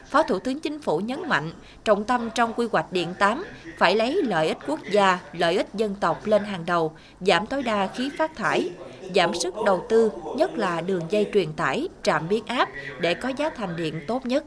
Phó 0.09 0.23
Thủ 0.23 0.39
tướng 0.39 0.59
Chính 0.59 0.81
phủ 0.81 0.97
nhấn 0.97 1.27
mạnh, 1.27 1.51
trọng 1.83 2.03
tâm 2.03 2.29
trong 2.35 2.53
quy 2.53 2.67
hoạch 2.71 2.91
điện 2.91 3.13
8 3.19 3.43
phải 3.77 3.95
lấy 3.95 4.21
lợi 4.23 4.47
ích 4.47 4.57
quốc 4.67 4.79
gia, 4.91 5.19
lợi 5.33 5.57
ích 5.57 5.67
dân 5.73 5.95
tộc 5.95 6.25
lên 6.25 6.43
hàng 6.43 6.65
đầu, 6.65 6.93
giảm 7.21 7.45
tối 7.45 7.63
đa 7.63 7.87
khí 7.87 8.09
phát 8.17 8.35
thải, 8.35 8.69
giảm 9.15 9.33
sức 9.33 9.55
đầu 9.65 9.85
tư, 9.89 10.11
nhất 10.35 10.57
là 10.57 10.81
đường 10.81 11.01
dây 11.09 11.29
truyền 11.33 11.53
tải, 11.53 11.87
trạm 12.03 12.27
biến 12.29 12.45
áp 12.45 12.69
để 12.99 13.13
có 13.13 13.29
giá 13.29 13.49
thành 13.49 13.75
điện 13.75 14.01
tốt 14.07 14.25
nhất. 14.25 14.45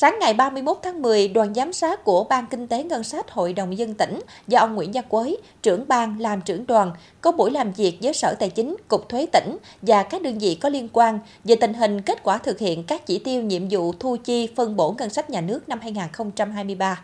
Sáng 0.00 0.18
ngày 0.20 0.34
31 0.34 0.76
tháng 0.82 1.02
10, 1.02 1.28
đoàn 1.28 1.54
giám 1.54 1.72
sát 1.72 2.04
của 2.04 2.24
Ban 2.24 2.46
Kinh 2.46 2.66
tế 2.66 2.84
Ngân 2.84 3.04
sách 3.04 3.30
Hội 3.30 3.52
đồng 3.52 3.78
dân 3.78 3.94
tỉnh 3.94 4.20
do 4.48 4.58
ông 4.58 4.74
Nguyễn 4.74 4.92
Văn 4.92 5.04
Quế, 5.08 5.36
trưởng 5.62 5.84
ban 5.88 6.20
làm 6.20 6.40
trưởng 6.40 6.66
đoàn, 6.66 6.92
có 7.20 7.32
buổi 7.32 7.50
làm 7.50 7.72
việc 7.72 7.98
với 8.02 8.14
Sở 8.14 8.34
Tài 8.34 8.50
chính, 8.50 8.76
Cục 8.88 9.08
Thuế 9.08 9.26
tỉnh 9.32 9.56
và 9.82 10.02
các 10.02 10.22
đơn 10.22 10.38
vị 10.38 10.54
có 10.54 10.68
liên 10.68 10.88
quan 10.92 11.18
về 11.44 11.56
tình 11.56 11.74
hình 11.74 12.00
kết 12.00 12.22
quả 12.22 12.38
thực 12.38 12.58
hiện 12.58 12.84
các 12.84 13.06
chỉ 13.06 13.18
tiêu 13.18 13.42
nhiệm 13.42 13.68
vụ 13.70 13.92
thu 14.00 14.16
chi 14.24 14.48
phân 14.56 14.76
bổ 14.76 14.94
ngân 14.98 15.10
sách 15.10 15.30
nhà 15.30 15.40
nước 15.40 15.68
năm 15.68 15.80
2023. 15.82 17.02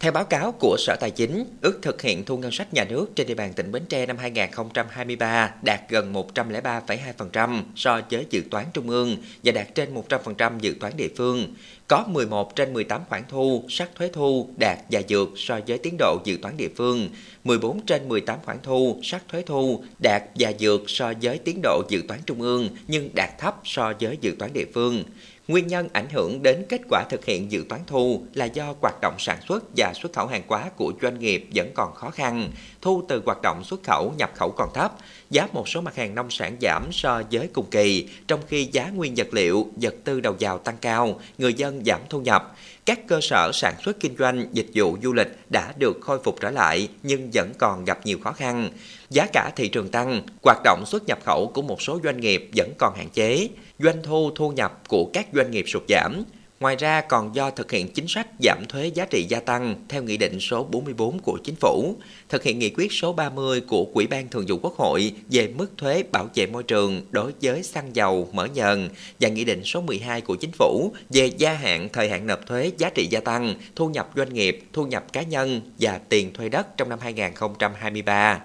Theo 0.00 0.12
báo 0.12 0.24
cáo 0.24 0.52
của 0.52 0.76
Sở 0.78 0.96
Tài 1.00 1.10
chính, 1.10 1.44
ước 1.60 1.78
thực 1.82 2.02
hiện 2.02 2.24
thu 2.24 2.36
ngân 2.36 2.52
sách 2.52 2.74
nhà 2.74 2.84
nước 2.84 3.06
trên 3.16 3.26
địa 3.26 3.34
bàn 3.34 3.52
tỉnh 3.52 3.72
Bến 3.72 3.82
Tre 3.88 4.06
năm 4.06 4.18
2023 4.18 5.54
đạt 5.62 5.80
gần 5.88 6.12
103,2% 6.12 7.62
so 7.76 8.00
với 8.10 8.26
dự 8.30 8.42
toán 8.50 8.66
trung 8.72 8.90
ương 8.90 9.16
và 9.44 9.52
đạt 9.52 9.74
trên 9.74 9.94
100% 9.94 10.58
dự 10.58 10.74
toán 10.80 10.92
địa 10.96 11.08
phương. 11.16 11.54
Có 11.88 12.04
11 12.08 12.56
trên 12.56 12.72
18 12.72 13.00
khoản 13.08 13.22
thu, 13.28 13.64
sắc 13.68 13.90
thuế 13.94 14.10
thu 14.12 14.48
đạt 14.60 14.78
và 14.90 15.00
vượt 15.08 15.28
so 15.36 15.60
với 15.66 15.78
tiến 15.78 15.96
độ 15.98 16.18
dự 16.24 16.38
toán 16.42 16.56
địa 16.56 16.70
phương, 16.76 17.08
14 17.44 17.80
trên 17.86 18.08
18 18.08 18.38
khoản 18.44 18.58
thu, 18.62 19.00
sắc 19.02 19.22
thuế 19.28 19.42
thu 19.42 19.84
đạt 19.98 20.22
và 20.34 20.52
vượt 20.60 20.82
so 20.86 21.12
với 21.22 21.38
tiến 21.38 21.60
độ 21.62 21.82
dự 21.88 22.02
toán 22.08 22.20
trung 22.26 22.42
ương 22.42 22.68
nhưng 22.88 23.10
đạt 23.14 23.30
thấp 23.38 23.56
so 23.64 23.92
với 24.00 24.18
dự 24.20 24.34
toán 24.38 24.52
địa 24.52 24.66
phương. 24.74 25.04
Nguyên 25.50 25.66
nhân 25.66 25.88
ảnh 25.92 26.08
hưởng 26.10 26.42
đến 26.42 26.64
kết 26.68 26.80
quả 26.90 27.04
thực 27.10 27.24
hiện 27.24 27.52
dự 27.52 27.64
toán 27.68 27.80
thu 27.86 28.22
là 28.34 28.44
do 28.44 28.74
hoạt 28.80 28.94
động 29.02 29.14
sản 29.18 29.38
xuất 29.48 29.64
và 29.76 29.92
xuất 30.02 30.12
khẩu 30.12 30.26
hàng 30.26 30.42
hóa 30.48 30.70
của 30.76 30.92
doanh 31.02 31.18
nghiệp 31.18 31.46
vẫn 31.54 31.70
còn 31.74 31.94
khó 31.94 32.10
khăn, 32.10 32.50
thu 32.82 33.02
từ 33.08 33.22
hoạt 33.26 33.42
động 33.42 33.64
xuất 33.64 33.82
khẩu 33.84 34.14
nhập 34.18 34.30
khẩu 34.34 34.50
còn 34.50 34.68
thấp, 34.74 34.92
giá 35.30 35.48
một 35.52 35.68
số 35.68 35.80
mặt 35.80 35.96
hàng 35.96 36.14
nông 36.14 36.30
sản 36.30 36.56
giảm 36.60 36.92
so 36.92 37.22
với 37.32 37.48
cùng 37.52 37.66
kỳ, 37.70 38.08
trong 38.26 38.40
khi 38.48 38.64
giá 38.72 38.90
nguyên 38.90 39.14
vật 39.16 39.28
liệu, 39.32 39.66
vật 39.76 39.94
tư 40.04 40.20
đầu 40.20 40.34
vào 40.40 40.58
tăng 40.58 40.76
cao, 40.80 41.20
người 41.38 41.54
dân 41.54 41.84
giảm 41.84 42.00
thu 42.08 42.20
nhập. 42.20 42.56
Các 42.90 43.06
cơ 43.06 43.20
sở 43.22 43.50
sản 43.54 43.74
xuất 43.84 44.00
kinh 44.00 44.16
doanh, 44.18 44.46
dịch 44.52 44.66
vụ 44.74 44.96
du 45.02 45.12
lịch 45.12 45.28
đã 45.50 45.72
được 45.78 45.98
khôi 46.00 46.18
phục 46.24 46.40
trở 46.40 46.50
lại 46.50 46.88
nhưng 47.02 47.30
vẫn 47.34 47.52
còn 47.58 47.84
gặp 47.84 47.98
nhiều 48.04 48.18
khó 48.24 48.32
khăn. 48.32 48.70
Giá 49.10 49.26
cả 49.32 49.50
thị 49.56 49.68
trường 49.68 49.88
tăng, 49.88 50.22
hoạt 50.42 50.58
động 50.64 50.84
xuất 50.86 51.02
nhập 51.06 51.18
khẩu 51.24 51.50
của 51.54 51.62
một 51.62 51.82
số 51.82 52.00
doanh 52.04 52.20
nghiệp 52.20 52.50
vẫn 52.56 52.72
còn 52.78 52.94
hạn 52.96 53.08
chế 53.08 53.48
doanh 53.78 54.02
thu 54.02 54.30
thu 54.34 54.50
nhập 54.50 54.82
của 54.88 55.10
các 55.12 55.26
doanh 55.34 55.50
nghiệp 55.50 55.64
sụt 55.68 55.82
giảm. 55.88 56.22
Ngoài 56.60 56.76
ra 56.76 57.00
còn 57.00 57.34
do 57.34 57.50
thực 57.50 57.70
hiện 57.70 57.88
chính 57.88 58.08
sách 58.08 58.26
giảm 58.42 58.64
thuế 58.68 58.86
giá 58.86 59.04
trị 59.04 59.26
gia 59.28 59.40
tăng 59.40 59.74
theo 59.88 60.02
Nghị 60.02 60.16
định 60.16 60.40
số 60.40 60.64
44 60.64 61.18
của 61.18 61.38
Chính 61.44 61.54
phủ, 61.54 61.96
thực 62.28 62.42
hiện 62.42 62.58
nghị 62.58 62.70
quyết 62.70 62.92
số 62.92 63.12
30 63.12 63.60
của 63.60 63.86
Ủy 63.94 64.06
ban 64.06 64.28
Thường 64.28 64.44
vụ 64.48 64.58
Quốc 64.62 64.74
hội 64.76 65.12
về 65.28 65.48
mức 65.56 65.68
thuế 65.76 66.02
bảo 66.12 66.28
vệ 66.34 66.46
môi 66.46 66.62
trường 66.62 67.02
đối 67.10 67.32
với 67.42 67.62
xăng 67.62 67.96
dầu, 67.96 68.28
mỡ 68.32 68.44
nhờn 68.44 68.88
và 69.20 69.28
Nghị 69.28 69.44
định 69.44 69.64
số 69.64 69.80
12 69.80 70.20
của 70.20 70.36
Chính 70.36 70.52
phủ 70.52 70.92
về 71.10 71.26
gia 71.26 71.52
hạn 71.52 71.88
thời 71.92 72.08
hạn 72.08 72.26
nộp 72.26 72.46
thuế 72.46 72.72
giá 72.78 72.90
trị 72.94 73.06
gia 73.10 73.20
tăng, 73.20 73.54
thu 73.76 73.88
nhập 73.88 74.10
doanh 74.16 74.34
nghiệp, 74.34 74.62
thu 74.72 74.86
nhập 74.86 75.12
cá 75.12 75.22
nhân 75.22 75.60
và 75.78 76.00
tiền 76.08 76.32
thuê 76.32 76.48
đất 76.48 76.76
trong 76.76 76.88
năm 76.88 76.98
2023. 77.02 78.40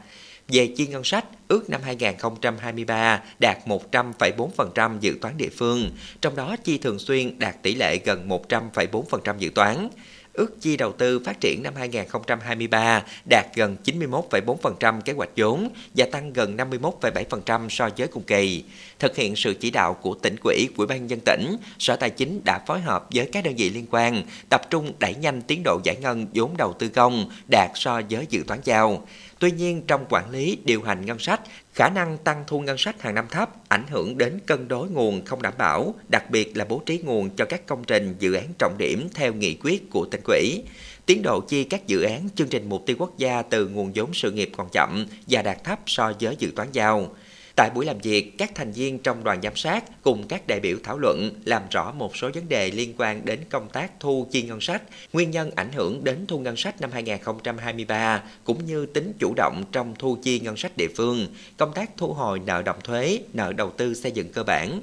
Về 0.47 0.67
chi 0.67 0.87
ngân 0.87 1.03
sách, 1.03 1.25
ước 1.47 1.69
năm 1.69 1.81
2023 1.83 3.21
đạt 3.39 3.57
100,4% 3.65 4.99
dự 4.99 5.17
toán 5.21 5.37
địa 5.37 5.49
phương, 5.49 5.91
trong 6.21 6.35
đó 6.35 6.55
chi 6.63 6.77
thường 6.77 6.99
xuyên 6.99 7.39
đạt 7.39 7.61
tỷ 7.61 7.75
lệ 7.75 7.97
gần 8.05 8.29
100,4% 8.29 9.37
dự 9.37 9.49
toán. 9.49 9.89
Ước 10.33 10.61
chi 10.61 10.77
đầu 10.77 10.91
tư 10.91 11.19
phát 11.19 11.41
triển 11.41 11.63
năm 11.63 11.73
2023 11.75 13.03
đạt 13.29 13.45
gần 13.55 13.77
91,4% 13.83 15.01
kế 15.01 15.13
hoạch 15.13 15.29
vốn 15.35 15.69
và 15.95 16.05
tăng 16.11 16.33
gần 16.33 16.57
51,7% 16.57 17.69
so 17.69 17.89
với 17.97 18.07
cùng 18.07 18.23
kỳ. 18.23 18.63
Thực 18.99 19.15
hiện 19.15 19.35
sự 19.35 19.53
chỉ 19.53 19.71
đạo 19.71 19.93
của 19.93 20.13
tỉnh 20.13 20.35
quỹ, 20.43 20.69
Ủy 20.77 20.87
ban 20.87 21.09
dân 21.09 21.19
tỉnh, 21.25 21.57
Sở 21.79 21.95
Tài 21.95 22.09
chính 22.09 22.41
đã 22.43 22.59
phối 22.67 22.81
hợp 22.81 23.07
với 23.13 23.29
các 23.31 23.43
đơn 23.43 23.55
vị 23.55 23.69
liên 23.69 23.85
quan 23.91 24.23
tập 24.49 24.61
trung 24.69 24.93
đẩy 24.99 25.15
nhanh 25.15 25.41
tiến 25.41 25.61
độ 25.63 25.79
giải 25.83 25.95
ngân 25.95 26.27
vốn 26.33 26.57
đầu 26.57 26.73
tư 26.73 26.89
công 26.89 27.29
đạt 27.51 27.71
so 27.75 28.01
với 28.09 28.25
dự 28.29 28.43
toán 28.47 28.59
giao. 28.63 29.07
Tuy 29.39 29.51
nhiên, 29.51 29.81
trong 29.87 30.05
quản 30.09 30.29
lý, 30.29 30.57
điều 30.65 30.81
hành 30.81 31.05
ngân 31.05 31.19
sách, 31.19 31.41
khả 31.73 31.89
năng 31.89 32.17
tăng 32.17 32.43
thu 32.47 32.59
ngân 32.59 32.77
sách 32.77 33.01
hàng 33.01 33.15
năm 33.15 33.25
thấp 33.31 33.49
ảnh 33.69 33.87
hưởng 33.87 34.17
đến 34.17 34.39
cân 34.45 34.67
đối 34.67 34.89
nguồn 34.89 35.25
không 35.25 35.41
đảm 35.41 35.53
bảo, 35.57 35.95
đặc 36.09 36.29
biệt 36.29 36.57
là 36.57 36.65
bố 36.65 36.81
trí 36.85 36.97
nguồn 36.97 37.29
cho 37.29 37.45
các 37.45 37.65
công 37.65 37.83
trình 37.83 38.15
dự 38.19 38.33
án 38.33 38.47
trọng 38.59 38.75
điểm 38.77 39.07
theo 39.13 39.33
nghị 39.33 39.57
quyết 39.63 39.89
của 39.89 40.05
tỉnh 40.11 40.21
quỹ. 40.25 40.61
Tiến 41.05 41.21
độ 41.23 41.39
chi 41.39 41.63
các 41.63 41.87
dự 41.87 42.01
án 42.01 42.29
chương 42.35 42.47
trình 42.47 42.69
mục 42.69 42.83
tiêu 42.85 42.95
quốc 42.99 43.17
gia 43.17 43.41
từ 43.41 43.67
nguồn 43.67 43.91
vốn 43.95 44.13
sự 44.13 44.31
nghiệp 44.31 44.49
còn 44.57 44.69
chậm 44.71 45.05
và 45.27 45.41
đạt 45.41 45.63
thấp 45.63 45.79
so 45.85 46.13
với 46.19 46.35
dự 46.39 46.51
toán 46.55 46.71
giao. 46.71 47.15
Tại 47.55 47.69
buổi 47.69 47.85
làm 47.85 47.97
việc, 47.97 48.38
các 48.38 48.55
thành 48.55 48.71
viên 48.71 49.00
trong 49.00 49.24
đoàn 49.24 49.41
giám 49.41 49.55
sát 49.55 49.83
cùng 50.01 50.27
các 50.27 50.47
đại 50.47 50.59
biểu 50.59 50.77
thảo 50.83 50.97
luận 50.97 51.31
làm 51.45 51.63
rõ 51.71 51.91
một 51.91 52.17
số 52.17 52.29
vấn 52.33 52.50
đề 52.50 52.71
liên 52.71 52.93
quan 52.97 53.25
đến 53.25 53.39
công 53.50 53.69
tác 53.69 53.91
thu 54.00 54.27
chi 54.31 54.41
ngân 54.41 54.62
sách, 54.62 54.81
nguyên 55.13 55.31
nhân 55.31 55.51
ảnh 55.55 55.71
hưởng 55.71 56.03
đến 56.03 56.25
thu 56.27 56.39
ngân 56.39 56.57
sách 56.57 56.81
năm 56.81 56.91
2023 56.93 58.24
cũng 58.43 58.65
như 58.65 58.85
tính 58.85 59.13
chủ 59.19 59.33
động 59.35 59.63
trong 59.71 59.93
thu 60.00 60.17
chi 60.24 60.39
ngân 60.39 60.57
sách 60.57 60.71
địa 60.77 60.88
phương, 60.95 61.27
công 61.57 61.74
tác 61.74 61.89
thu 61.97 62.13
hồi 62.13 62.39
nợ 62.39 62.62
động 62.62 62.79
thuế, 62.83 63.19
nợ 63.33 63.53
đầu 63.53 63.71
tư 63.77 63.93
xây 63.93 64.12
dựng 64.12 64.31
cơ 64.31 64.43
bản. 64.43 64.81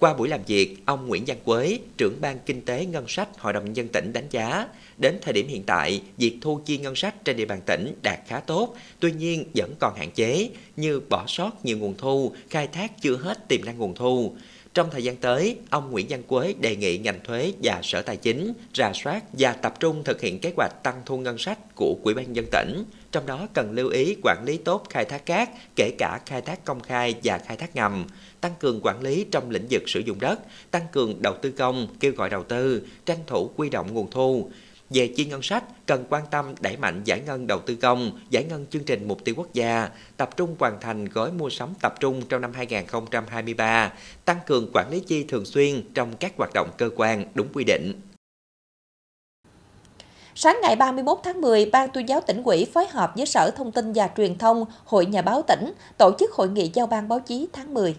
Qua 0.00 0.14
buổi 0.14 0.28
làm 0.28 0.40
việc, 0.46 0.76
ông 0.84 1.06
Nguyễn 1.06 1.24
Văn 1.26 1.36
Quế, 1.44 1.78
trưởng 1.96 2.20
ban 2.20 2.38
kinh 2.46 2.62
tế 2.62 2.86
ngân 2.86 3.08
sách 3.08 3.28
Hội 3.38 3.52
đồng 3.52 3.64
nhân 3.64 3.76
dân 3.76 3.88
tỉnh 3.88 4.12
đánh 4.12 4.26
giá, 4.30 4.68
đến 4.98 5.18
thời 5.22 5.32
điểm 5.32 5.48
hiện 5.48 5.62
tại, 5.62 6.02
việc 6.16 6.38
thu 6.40 6.60
chi 6.64 6.78
ngân 6.78 6.96
sách 6.96 7.24
trên 7.24 7.36
địa 7.36 7.44
bàn 7.44 7.60
tỉnh 7.66 7.94
đạt 8.02 8.18
khá 8.26 8.40
tốt, 8.40 8.74
tuy 9.00 9.12
nhiên 9.12 9.44
vẫn 9.54 9.74
còn 9.80 9.94
hạn 9.96 10.10
chế 10.10 10.50
như 10.76 11.00
bỏ 11.08 11.24
sót 11.26 11.64
nhiều 11.64 11.78
nguồn 11.78 11.94
thu, 11.98 12.32
khai 12.50 12.66
thác 12.66 13.02
chưa 13.02 13.16
hết 13.16 13.48
tiềm 13.48 13.64
năng 13.64 13.78
nguồn 13.78 13.94
thu. 13.94 14.34
Trong 14.74 14.90
thời 14.90 15.04
gian 15.04 15.16
tới, 15.16 15.56
ông 15.70 15.90
Nguyễn 15.90 16.06
Văn 16.08 16.22
Quế 16.22 16.54
đề 16.60 16.76
nghị 16.76 16.98
ngành 16.98 17.20
thuế 17.24 17.52
và 17.62 17.80
Sở 17.82 18.02
Tài 18.02 18.16
chính 18.16 18.52
rà 18.74 18.92
soát 18.94 19.22
và 19.32 19.52
tập 19.52 19.80
trung 19.80 20.04
thực 20.04 20.20
hiện 20.20 20.38
kế 20.38 20.52
hoạch 20.56 20.82
tăng 20.82 21.02
thu 21.06 21.18
ngân 21.18 21.38
sách 21.38 21.58
của 21.74 21.96
quỹ 22.02 22.14
ban 22.14 22.36
dân 22.36 22.46
tỉnh, 22.52 22.84
trong 23.12 23.26
đó 23.26 23.48
cần 23.54 23.72
lưu 23.72 23.88
ý 23.88 24.16
quản 24.22 24.44
lý 24.46 24.56
tốt 24.56 24.84
khai 24.90 25.04
thác 25.04 25.26
cát, 25.26 25.48
kể 25.76 25.90
cả 25.98 26.20
khai 26.26 26.40
thác 26.40 26.64
công 26.64 26.80
khai 26.80 27.14
và 27.24 27.38
khai 27.38 27.56
thác 27.56 27.76
ngầm, 27.76 28.04
tăng 28.40 28.52
cường 28.60 28.80
quản 28.82 29.02
lý 29.02 29.26
trong 29.30 29.50
lĩnh 29.50 29.66
vực 29.70 29.82
sử 29.86 30.00
dụng 30.00 30.20
đất, 30.20 30.40
tăng 30.70 30.86
cường 30.92 31.22
đầu 31.22 31.34
tư 31.42 31.50
công, 31.50 31.88
kêu 32.00 32.12
gọi 32.12 32.30
đầu 32.30 32.44
tư, 32.44 32.82
tranh 33.06 33.18
thủ 33.26 33.50
quy 33.56 33.70
động 33.70 33.94
nguồn 33.94 34.10
thu. 34.10 34.50
Về 34.90 35.12
chi 35.16 35.24
ngân 35.24 35.42
sách, 35.42 35.64
cần 35.86 36.04
quan 36.10 36.22
tâm 36.30 36.54
đẩy 36.60 36.76
mạnh 36.76 37.02
giải 37.04 37.20
ngân 37.20 37.46
đầu 37.46 37.58
tư 37.58 37.74
công, 37.74 38.20
giải 38.30 38.44
ngân 38.44 38.66
chương 38.70 38.84
trình 38.84 39.08
mục 39.08 39.24
tiêu 39.24 39.34
quốc 39.38 39.52
gia, 39.52 39.88
tập 40.16 40.36
trung 40.36 40.56
hoàn 40.58 40.80
thành 40.80 41.04
gói 41.04 41.32
mua 41.32 41.50
sắm 41.50 41.68
tập 41.80 41.94
trung 42.00 42.22
trong 42.28 42.40
năm 42.40 42.52
2023, 42.52 43.92
tăng 44.24 44.38
cường 44.46 44.70
quản 44.72 44.90
lý 44.90 45.00
chi 45.00 45.24
thường 45.24 45.44
xuyên 45.44 45.82
trong 45.94 46.16
các 46.16 46.32
hoạt 46.36 46.50
động 46.54 46.70
cơ 46.78 46.90
quan 46.96 47.24
đúng 47.34 47.48
quy 47.52 47.64
định. 47.64 48.00
Sáng 50.34 50.58
ngày 50.62 50.76
31 50.76 51.18
tháng 51.22 51.40
10, 51.40 51.66
Ban 51.66 51.90
tuyên 51.90 52.08
giáo 52.08 52.20
tỉnh 52.20 52.42
ủy 52.42 52.66
phối 52.74 52.86
hợp 52.88 53.12
với 53.16 53.26
Sở 53.26 53.50
Thông 53.56 53.72
tin 53.72 53.92
và 53.92 54.10
Truyền 54.16 54.38
thông, 54.38 54.64
Hội 54.84 55.06
Nhà 55.06 55.22
báo 55.22 55.42
tỉnh 55.42 55.72
tổ 55.98 56.12
chức 56.18 56.32
hội 56.32 56.48
nghị 56.48 56.70
giao 56.74 56.86
ban 56.86 57.08
báo 57.08 57.20
chí 57.20 57.48
tháng 57.52 57.74
10. 57.74 57.96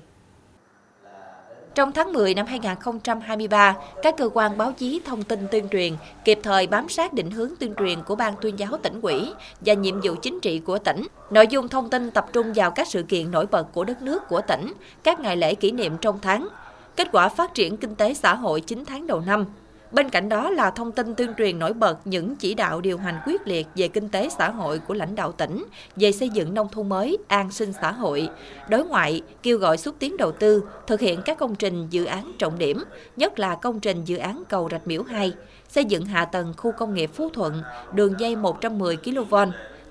Trong 1.75 1.91
tháng 1.91 2.13
10 2.13 2.33
năm 2.33 2.45
2023, 2.45 3.75
các 4.03 4.17
cơ 4.17 4.29
quan 4.33 4.57
báo 4.57 4.71
chí 4.71 5.01
thông 5.05 5.23
tin 5.23 5.47
tuyên 5.51 5.69
truyền 5.69 5.93
kịp 6.25 6.39
thời 6.43 6.67
bám 6.67 6.89
sát 6.89 7.13
định 7.13 7.31
hướng 7.31 7.49
tuyên 7.59 7.73
truyền 7.79 8.03
của 8.03 8.15
Ban 8.15 8.33
tuyên 8.41 8.59
giáo 8.59 8.77
tỉnh 8.83 9.01
ủy 9.01 9.33
và 9.61 9.73
nhiệm 9.73 10.01
vụ 10.01 10.15
chính 10.21 10.39
trị 10.39 10.59
của 10.59 10.77
tỉnh. 10.77 11.07
Nội 11.29 11.47
dung 11.47 11.67
thông 11.67 11.89
tin 11.89 12.11
tập 12.11 12.25
trung 12.33 12.53
vào 12.55 12.71
các 12.71 12.87
sự 12.87 13.03
kiện 13.03 13.31
nổi 13.31 13.45
bật 13.51 13.63
của 13.73 13.83
đất 13.83 14.01
nước 14.01 14.27
của 14.29 14.41
tỉnh, 14.41 14.73
các 15.03 15.19
ngày 15.19 15.37
lễ 15.37 15.55
kỷ 15.55 15.71
niệm 15.71 15.97
trong 16.01 16.19
tháng, 16.21 16.47
kết 16.95 17.07
quả 17.11 17.29
phát 17.29 17.53
triển 17.53 17.77
kinh 17.77 17.95
tế 17.95 18.13
xã 18.13 18.35
hội 18.35 18.61
9 18.61 18.85
tháng 18.85 19.07
đầu 19.07 19.19
năm, 19.19 19.45
Bên 19.91 20.09
cạnh 20.09 20.29
đó 20.29 20.49
là 20.49 20.71
thông 20.71 20.91
tin 20.91 21.15
tuyên 21.15 21.33
truyền 21.37 21.59
nổi 21.59 21.73
bật 21.73 21.97
những 22.05 22.35
chỉ 22.35 22.53
đạo 22.53 22.81
điều 22.81 22.97
hành 22.97 23.19
quyết 23.25 23.47
liệt 23.47 23.67
về 23.75 23.87
kinh 23.87 24.09
tế 24.09 24.29
xã 24.29 24.49
hội 24.49 24.79
của 24.79 24.93
lãnh 24.93 25.15
đạo 25.15 25.31
tỉnh, 25.31 25.65
về 25.95 26.11
xây 26.11 26.29
dựng 26.29 26.53
nông 26.53 26.67
thôn 26.71 26.89
mới, 26.89 27.17
an 27.27 27.51
sinh 27.51 27.73
xã 27.81 27.91
hội, 27.91 28.29
đối 28.69 28.85
ngoại, 28.85 29.21
kêu 29.43 29.57
gọi 29.57 29.77
xúc 29.77 29.95
tiến 29.99 30.17
đầu 30.17 30.31
tư, 30.31 30.63
thực 30.87 30.99
hiện 30.99 31.21
các 31.25 31.37
công 31.37 31.55
trình 31.55 31.87
dự 31.89 32.05
án 32.05 32.31
trọng 32.39 32.57
điểm, 32.57 32.83
nhất 33.15 33.39
là 33.39 33.55
công 33.55 33.79
trình 33.79 34.03
dự 34.05 34.17
án 34.17 34.43
cầu 34.49 34.67
Rạch 34.71 34.87
Miễu 34.87 35.03
2, 35.03 35.33
xây 35.69 35.85
dựng 35.85 36.05
hạ 36.05 36.25
tầng 36.25 36.53
khu 36.57 36.71
công 36.71 36.93
nghiệp 36.93 37.09
Phú 37.13 37.29
Thuận, 37.29 37.61
đường 37.93 38.13
dây 38.19 38.35
110 38.35 38.97
kV, 38.97 39.35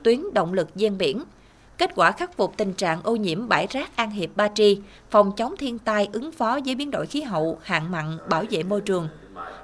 tuyến 0.02 0.20
động 0.34 0.52
lực 0.52 0.68
gian 0.76 0.98
biển, 0.98 1.22
kết 1.78 1.90
quả 1.94 2.12
khắc 2.12 2.36
phục 2.36 2.56
tình 2.56 2.72
trạng 2.72 3.02
ô 3.02 3.16
nhiễm 3.16 3.48
bãi 3.48 3.66
rác 3.70 3.96
An 3.96 4.10
Hiệp 4.10 4.30
Ba 4.36 4.48
Tri, 4.54 4.78
phòng 5.10 5.32
chống 5.36 5.54
thiên 5.56 5.78
tai 5.78 6.08
ứng 6.12 6.32
phó 6.32 6.58
với 6.64 6.74
biến 6.74 6.90
đổi 6.90 7.06
khí 7.06 7.22
hậu, 7.22 7.58
hạn 7.62 7.90
mặn, 7.90 8.18
bảo 8.28 8.44
vệ 8.50 8.62
môi 8.62 8.80
trường 8.80 9.08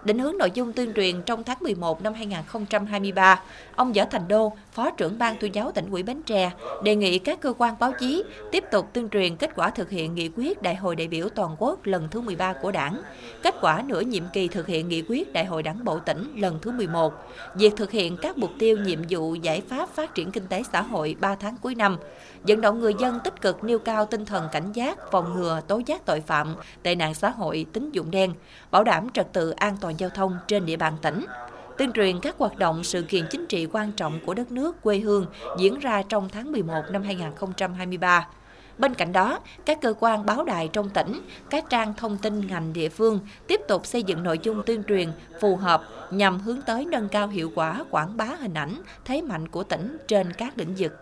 định 0.04 0.18
hướng 0.18 0.38
nội 0.38 0.50
dung 0.54 0.72
tuyên 0.72 0.92
truyền 0.96 1.22
trong 1.22 1.44
tháng 1.44 1.56
11 1.60 2.02
năm 2.02 2.14
2023, 2.14 3.40
ông 3.76 3.92
Võ 3.92 4.04
Thành 4.10 4.28
Đô, 4.28 4.52
Phó 4.72 4.90
trưởng 4.90 5.18
Ban 5.18 5.36
tuyên 5.40 5.54
giáo 5.54 5.72
tỉnh 5.72 5.90
ủy 5.90 6.02
Bến 6.02 6.22
Tre, 6.22 6.50
đề 6.82 6.96
nghị 6.96 7.18
các 7.18 7.40
cơ 7.40 7.52
quan 7.58 7.74
báo 7.80 7.92
chí 8.00 8.24
tiếp 8.52 8.64
tục 8.70 8.86
tuyên 8.92 9.08
truyền 9.08 9.36
kết 9.36 9.50
quả 9.56 9.70
thực 9.70 9.90
hiện 9.90 10.14
nghị 10.14 10.30
quyết 10.36 10.62
Đại 10.62 10.74
hội 10.74 10.96
đại 10.96 11.08
biểu 11.08 11.28
toàn 11.28 11.56
quốc 11.58 11.86
lần 11.86 12.08
thứ 12.10 12.20
13 12.20 12.52
của 12.52 12.72
Đảng, 12.72 13.02
kết 13.42 13.54
quả 13.60 13.82
nửa 13.86 14.00
nhiệm 14.00 14.22
kỳ 14.32 14.48
thực 14.48 14.66
hiện 14.66 14.88
nghị 14.88 15.02
quyết 15.08 15.32
Đại 15.32 15.44
hội 15.44 15.62
Đảng 15.62 15.84
bộ 15.84 15.98
tỉnh 15.98 16.32
lần 16.36 16.58
thứ 16.62 16.70
11, 16.70 17.14
việc 17.54 17.76
thực 17.76 17.90
hiện 17.90 18.16
các 18.22 18.38
mục 18.38 18.50
tiêu 18.58 18.76
nhiệm 18.76 18.98
vụ 19.08 19.34
giải 19.34 19.60
pháp 19.68 19.88
phát 19.88 20.14
triển 20.14 20.30
kinh 20.30 20.46
tế 20.46 20.62
xã 20.72 20.82
hội 20.82 21.16
3 21.20 21.34
tháng 21.34 21.56
cuối 21.62 21.74
năm, 21.74 21.96
vận 22.42 22.60
động 22.60 22.80
người 22.80 22.94
dân 22.98 23.20
tích 23.24 23.40
cực 23.40 23.64
nêu 23.64 23.78
cao 23.78 24.06
tinh 24.06 24.24
thần 24.24 24.48
cảnh 24.52 24.72
giác, 24.72 24.98
phòng 25.10 25.34
ngừa, 25.34 25.60
tố 25.68 25.80
giác 25.86 26.06
tội 26.06 26.20
phạm, 26.20 26.54
tệ 26.82 26.94
nạn 26.94 27.14
xã 27.14 27.30
hội, 27.30 27.66
tín 27.72 27.90
dụng 27.90 28.10
đen, 28.10 28.32
bảo 28.70 28.84
đảm 28.84 29.08
trật 29.14 29.32
tự 29.32 29.50
an 29.50 29.76
toàn 29.80 29.94
giao 29.98 30.10
thông 30.10 30.38
trên 30.48 30.66
địa 30.66 30.76
bàn 30.76 30.96
tỉnh 31.02 31.26
tuyên 31.78 31.92
truyền 31.92 32.20
các 32.20 32.38
hoạt 32.38 32.58
động 32.58 32.84
sự 32.84 33.02
kiện 33.02 33.26
chính 33.30 33.46
trị 33.46 33.66
quan 33.72 33.92
trọng 33.92 34.20
của 34.26 34.34
đất 34.34 34.52
nước 34.52 34.82
quê 34.82 34.98
hương 34.98 35.26
diễn 35.58 35.78
ra 35.78 36.02
trong 36.02 36.28
tháng 36.28 36.52
11 36.52 36.82
năm 36.90 37.02
2023. 37.02 38.28
Bên 38.78 38.94
cạnh 38.94 39.12
đó, 39.12 39.40
các 39.64 39.80
cơ 39.80 39.94
quan 40.00 40.26
báo 40.26 40.44
đài 40.44 40.68
trong 40.68 40.90
tỉnh, 40.90 41.20
các 41.50 41.64
trang 41.70 41.94
thông 41.96 42.18
tin 42.18 42.46
ngành 42.46 42.72
địa 42.72 42.88
phương 42.88 43.20
tiếp 43.46 43.60
tục 43.68 43.86
xây 43.86 44.02
dựng 44.02 44.22
nội 44.22 44.38
dung 44.42 44.62
tuyên 44.66 44.82
truyền 44.88 45.12
phù 45.40 45.56
hợp 45.56 45.82
nhằm 46.10 46.40
hướng 46.40 46.62
tới 46.62 46.84
nâng 46.84 47.08
cao 47.08 47.28
hiệu 47.28 47.52
quả 47.54 47.84
quảng 47.90 48.16
bá 48.16 48.24
hình 48.24 48.54
ảnh, 48.54 48.82
thế 49.04 49.22
mạnh 49.22 49.48
của 49.48 49.62
tỉnh 49.62 49.96
trên 50.08 50.32
các 50.32 50.58
lĩnh 50.58 50.74
vực. 50.78 50.92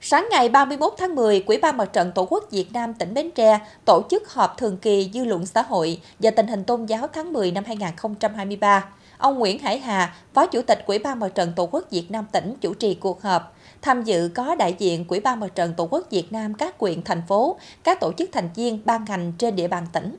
Sáng 0.00 0.28
ngày 0.30 0.48
31 0.48 0.92
tháng 0.98 1.14
10, 1.14 1.40
Quỹ 1.40 1.58
ban 1.58 1.76
Mặt 1.76 1.92
trận 1.92 2.12
Tổ 2.12 2.26
quốc 2.30 2.44
Việt 2.50 2.72
Nam 2.72 2.94
tỉnh 2.94 3.14
Bến 3.14 3.30
Tre 3.30 3.58
tổ 3.84 4.02
chức 4.10 4.32
họp 4.32 4.58
thường 4.58 4.76
kỳ 4.76 5.10
dư 5.14 5.24
luận 5.24 5.46
xã 5.46 5.62
hội 5.62 6.00
và 6.18 6.30
tình 6.30 6.46
hình 6.46 6.64
tôn 6.64 6.86
giáo 6.86 7.08
tháng 7.12 7.32
10 7.32 7.50
năm 7.50 7.64
2023. 7.66 8.84
Ông 9.18 9.38
Nguyễn 9.38 9.58
Hải 9.58 9.78
Hà, 9.78 10.16
Phó 10.34 10.46
Chủ 10.46 10.62
tịch 10.62 10.78
Quỹ 10.86 10.98
ban 10.98 11.20
Mặt 11.20 11.28
trận 11.34 11.52
Tổ 11.56 11.68
quốc 11.72 11.90
Việt 11.90 12.10
Nam 12.10 12.26
tỉnh 12.32 12.54
chủ 12.60 12.74
trì 12.74 12.94
cuộc 12.94 13.22
họp. 13.22 13.56
Tham 13.82 14.02
dự 14.02 14.30
có 14.34 14.54
đại 14.54 14.74
diện 14.78 15.04
Quỹ 15.04 15.20
ban 15.20 15.40
Mặt 15.40 15.54
trận 15.54 15.74
Tổ 15.76 15.88
quốc 15.90 16.06
Việt 16.10 16.32
Nam 16.32 16.54
các 16.54 16.78
quyện, 16.78 17.02
thành 17.02 17.22
phố, 17.28 17.58
các 17.84 18.00
tổ 18.00 18.12
chức 18.12 18.30
thành 18.32 18.48
viên, 18.54 18.80
ban 18.84 19.04
ngành 19.08 19.32
trên 19.38 19.56
địa 19.56 19.68
bàn 19.68 19.86
tỉnh. 19.92 20.16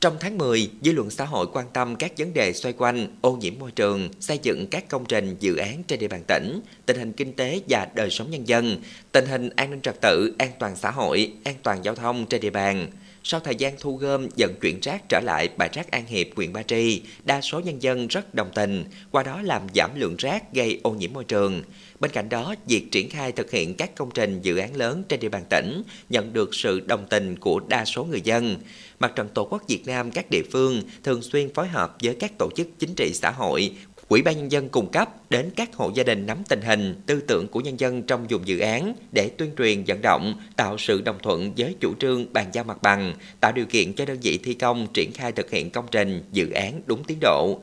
Trong 0.00 0.16
tháng 0.20 0.38
10, 0.38 0.70
dư 0.82 0.92
luận 0.92 1.10
xã 1.10 1.24
hội 1.24 1.46
quan 1.52 1.66
tâm 1.72 1.96
các 1.96 2.12
vấn 2.18 2.32
đề 2.32 2.52
xoay 2.52 2.72
quanh 2.72 3.06
ô 3.20 3.32
nhiễm 3.32 3.52
môi 3.58 3.70
trường, 3.70 4.08
xây 4.20 4.38
dựng 4.42 4.66
các 4.70 4.88
công 4.88 5.04
trình 5.04 5.36
dự 5.40 5.56
án 5.56 5.82
trên 5.82 5.98
địa 5.98 6.08
bàn 6.08 6.22
tỉnh, 6.28 6.60
tình 6.86 6.96
hình 6.98 7.12
kinh 7.12 7.32
tế 7.32 7.60
và 7.68 7.88
đời 7.94 8.10
sống 8.10 8.30
nhân 8.30 8.48
dân, 8.48 8.76
tình 9.12 9.26
hình 9.26 9.50
an 9.56 9.70
ninh 9.70 9.80
trật 9.80 10.00
tự, 10.00 10.34
an 10.38 10.50
toàn 10.58 10.76
xã 10.76 10.90
hội, 10.90 11.32
an 11.44 11.54
toàn 11.62 11.84
giao 11.84 11.94
thông 11.94 12.26
trên 12.26 12.40
địa 12.40 12.50
bàn. 12.50 12.86
Sau 13.26 13.40
thời 13.40 13.54
gian 13.54 13.74
thu 13.80 13.96
gom, 13.96 14.28
dẫn 14.36 14.54
chuyển 14.60 14.80
rác 14.82 15.08
trở 15.08 15.20
lại 15.20 15.48
bãi 15.56 15.68
rác 15.72 15.90
An 15.90 16.06
Hiệp, 16.06 16.26
huyện 16.36 16.52
Ba 16.52 16.62
Tri, 16.62 17.02
đa 17.24 17.40
số 17.40 17.60
nhân 17.60 17.82
dân 17.82 18.08
rất 18.08 18.34
đồng 18.34 18.50
tình, 18.54 18.84
qua 19.10 19.22
đó 19.22 19.42
làm 19.42 19.62
giảm 19.74 19.90
lượng 19.94 20.16
rác 20.18 20.52
gây 20.52 20.80
ô 20.82 20.90
nhiễm 20.90 21.12
môi 21.12 21.24
trường. 21.24 21.62
Bên 22.00 22.10
cạnh 22.10 22.28
đó, 22.28 22.54
việc 22.66 22.88
triển 22.92 23.10
khai 23.10 23.32
thực 23.32 23.50
hiện 23.50 23.74
các 23.74 23.94
công 23.96 24.10
trình 24.10 24.42
dự 24.42 24.56
án 24.56 24.76
lớn 24.76 25.02
trên 25.08 25.20
địa 25.20 25.28
bàn 25.28 25.44
tỉnh 25.50 25.82
nhận 26.10 26.32
được 26.32 26.54
sự 26.54 26.80
đồng 26.80 27.06
tình 27.10 27.36
của 27.36 27.60
đa 27.68 27.84
số 27.84 28.04
người 28.04 28.20
dân. 28.20 28.56
Mặt 29.00 29.12
trận 29.16 29.28
Tổ 29.34 29.44
quốc 29.50 29.62
Việt 29.68 29.86
Nam 29.86 30.10
các 30.10 30.30
địa 30.30 30.42
phương 30.52 30.82
thường 31.04 31.22
xuyên 31.22 31.54
phối 31.54 31.68
hợp 31.68 31.96
với 32.02 32.16
các 32.20 32.32
tổ 32.38 32.50
chức 32.56 32.68
chính 32.78 32.94
trị 32.94 33.10
xã 33.14 33.30
hội, 33.30 33.72
Ủy 34.08 34.22
ban 34.22 34.36
Nhân 34.36 34.52
dân 34.52 34.68
cung 34.68 34.90
cấp 34.90 35.30
đến 35.30 35.50
các 35.56 35.74
hộ 35.74 35.90
gia 35.94 36.02
đình 36.02 36.26
nắm 36.26 36.38
tình 36.48 36.60
hình, 36.62 36.94
tư 37.06 37.20
tưởng 37.20 37.48
của 37.48 37.60
nhân 37.60 37.80
dân 37.80 38.02
trong 38.02 38.30
dùng 38.30 38.42
dự 38.44 38.58
án 38.58 38.94
để 39.12 39.30
tuyên 39.38 39.50
truyền 39.58 39.84
vận 39.86 40.02
động, 40.02 40.40
tạo 40.56 40.78
sự 40.78 41.00
đồng 41.00 41.18
thuận 41.22 41.52
với 41.56 41.76
chủ 41.80 41.94
trương 41.94 42.32
bàn 42.32 42.46
giao 42.52 42.64
mặt 42.64 42.82
bằng, 42.82 43.14
tạo 43.40 43.52
điều 43.52 43.66
kiện 43.66 43.92
cho 43.92 44.04
đơn 44.04 44.18
vị 44.22 44.38
thi 44.44 44.54
công 44.54 44.86
triển 44.94 45.12
khai 45.12 45.32
thực 45.32 45.50
hiện 45.50 45.70
công 45.70 45.86
trình, 45.90 46.22
dự 46.32 46.50
án 46.50 46.80
đúng 46.86 47.04
tiến 47.04 47.18
độ. 47.20 47.60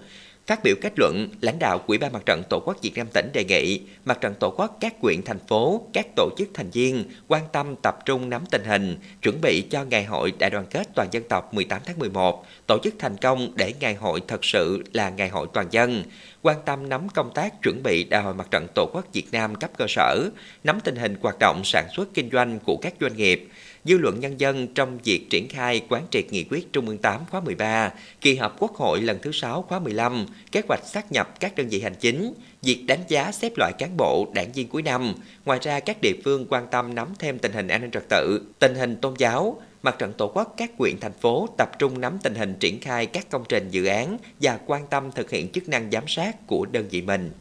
Phát 0.52 0.64
biểu 0.64 0.76
kết 0.82 0.94
luận, 1.00 1.30
lãnh 1.42 1.60
đạo 1.60 1.82
Ủy 1.88 1.98
ban 1.98 2.14
Mặt 2.14 2.22
trận 2.26 2.44
Tổ 2.50 2.60
quốc 2.66 2.78
Việt 2.82 2.92
Nam 2.96 3.08
tỉnh 3.14 3.30
đề 3.34 3.44
nghị 3.44 3.82
Mặt 4.06 4.22
trận 4.22 4.34
Tổ 4.40 4.50
quốc 4.58 4.78
các 4.80 5.02
quyện 5.02 5.22
thành 5.26 5.40
phố, 5.48 5.82
các 5.94 6.08
tổ 6.16 6.30
chức 6.38 6.50
thành 6.54 6.70
viên 6.70 7.04
quan 7.28 7.44
tâm 7.52 7.76
tập 7.76 7.98
trung 8.06 8.30
nắm 8.30 8.44
tình 8.52 8.64
hình, 8.66 8.98
chuẩn 9.22 9.42
bị 9.42 9.62
cho 9.62 9.84
Ngày 9.84 10.06
hội 10.06 10.34
Đại 10.40 10.50
đoàn 10.50 10.66
kết 10.70 10.88
toàn 10.96 11.08
dân 11.12 11.24
tộc 11.30 11.54
18 11.54 11.82
tháng 11.86 12.00
11, 12.00 12.46
tổ 12.68 12.78
chức 12.84 12.94
thành 13.00 13.18
công 13.18 13.52
để 13.56 13.74
Ngày 13.80 13.96
hội 13.96 14.22
thật 14.28 14.46
sự 14.46 14.84
là 14.94 15.10
Ngày 15.10 15.30
hội 15.30 15.48
toàn 15.54 15.68
dân, 15.72 16.04
quan 16.42 16.58
tâm 16.66 16.90
nắm 16.90 17.10
công 17.10 17.32
tác 17.34 17.62
chuẩn 17.64 17.84
bị 17.84 18.04
Đại 18.04 18.22
hội 18.22 18.34
Mặt 18.34 18.48
trận 18.52 18.68
Tổ 18.76 18.90
quốc 18.94 19.06
Việt 19.14 19.28
Nam 19.32 19.56
cấp 19.56 19.72
cơ 19.78 19.86
sở, 19.90 20.30
nắm 20.64 20.80
tình 20.84 20.96
hình 20.96 21.16
hoạt 21.22 21.36
động 21.40 21.62
sản 21.64 21.88
xuất 21.96 22.14
kinh 22.14 22.30
doanh 22.32 22.60
của 22.60 22.78
các 22.82 22.94
doanh 23.02 23.18
nghiệp, 23.18 23.48
dư 23.86 23.98
luận 23.98 24.20
nhân 24.20 24.40
dân 24.40 24.68
trong 24.68 24.98
việc 25.04 25.28
triển 25.30 25.50
khai 25.50 25.82
quán 25.90 26.06
triệt 26.12 26.26
nghị 26.32 26.44
quyết 26.44 26.74
Trung 26.74 26.88
ương 26.88 26.98
8 26.98 27.22
khóa 27.30 27.42
13, 27.42 27.92
kỳ 28.22 28.36
họp 28.36 28.60
Quốc 28.60 28.76
hội 28.76 29.02
lần 29.02 29.20
thứ 29.22 29.32
6 29.32 29.62
khóa 29.62 29.80
15, 29.80 30.26
kế 30.52 30.62
hoạch 30.68 30.84
sát 30.86 31.12
nhập 31.12 31.40
các 31.40 31.56
đơn 31.56 31.68
vị 31.70 31.82
hành 31.82 31.96
chính, 32.00 32.34
việc 32.62 32.84
đánh 32.88 33.04
giá 33.08 33.32
xếp 33.32 33.54
loại 33.58 33.74
cán 33.78 33.98
bộ, 33.98 34.32
đảng 34.34 34.52
viên 34.52 34.68
cuối 34.68 34.82
năm. 34.82 35.14
Ngoài 35.46 35.60
ra, 35.62 35.80
các 35.80 35.98
địa 36.02 36.14
phương 36.24 36.46
quan 36.50 36.68
tâm 36.72 36.96
nắm 36.96 37.08
thêm 37.20 37.40
tình 37.40 37.52
hình 37.52 37.68
an 37.68 37.82
ninh 37.82 37.92
trật 37.92 38.10
tự, 38.10 38.42
tình 38.60 38.76
hình 38.76 38.96
tôn 38.96 39.14
giáo, 39.18 39.62
Mặt 39.84 39.96
trận 40.00 40.14
Tổ 40.14 40.32
quốc 40.34 40.54
các 40.58 40.72
huyện 40.78 41.00
thành 41.00 41.14
phố 41.14 41.50
tập 41.58 41.70
trung 41.80 42.02
nắm 42.02 42.18
tình 42.24 42.36
hình 42.36 42.56
triển 42.60 42.80
khai 42.80 43.06
các 43.06 43.30
công 43.30 43.44
trình 43.50 43.70
dự 43.70 43.86
án 43.86 44.18
và 44.42 44.60
quan 44.66 44.88
tâm 44.88 45.12
thực 45.12 45.30
hiện 45.30 45.52
chức 45.52 45.70
năng 45.70 45.92
giám 45.92 46.04
sát 46.08 46.48
của 46.48 46.66
đơn 46.66 46.88
vị 46.90 47.02
mình. 47.02 47.32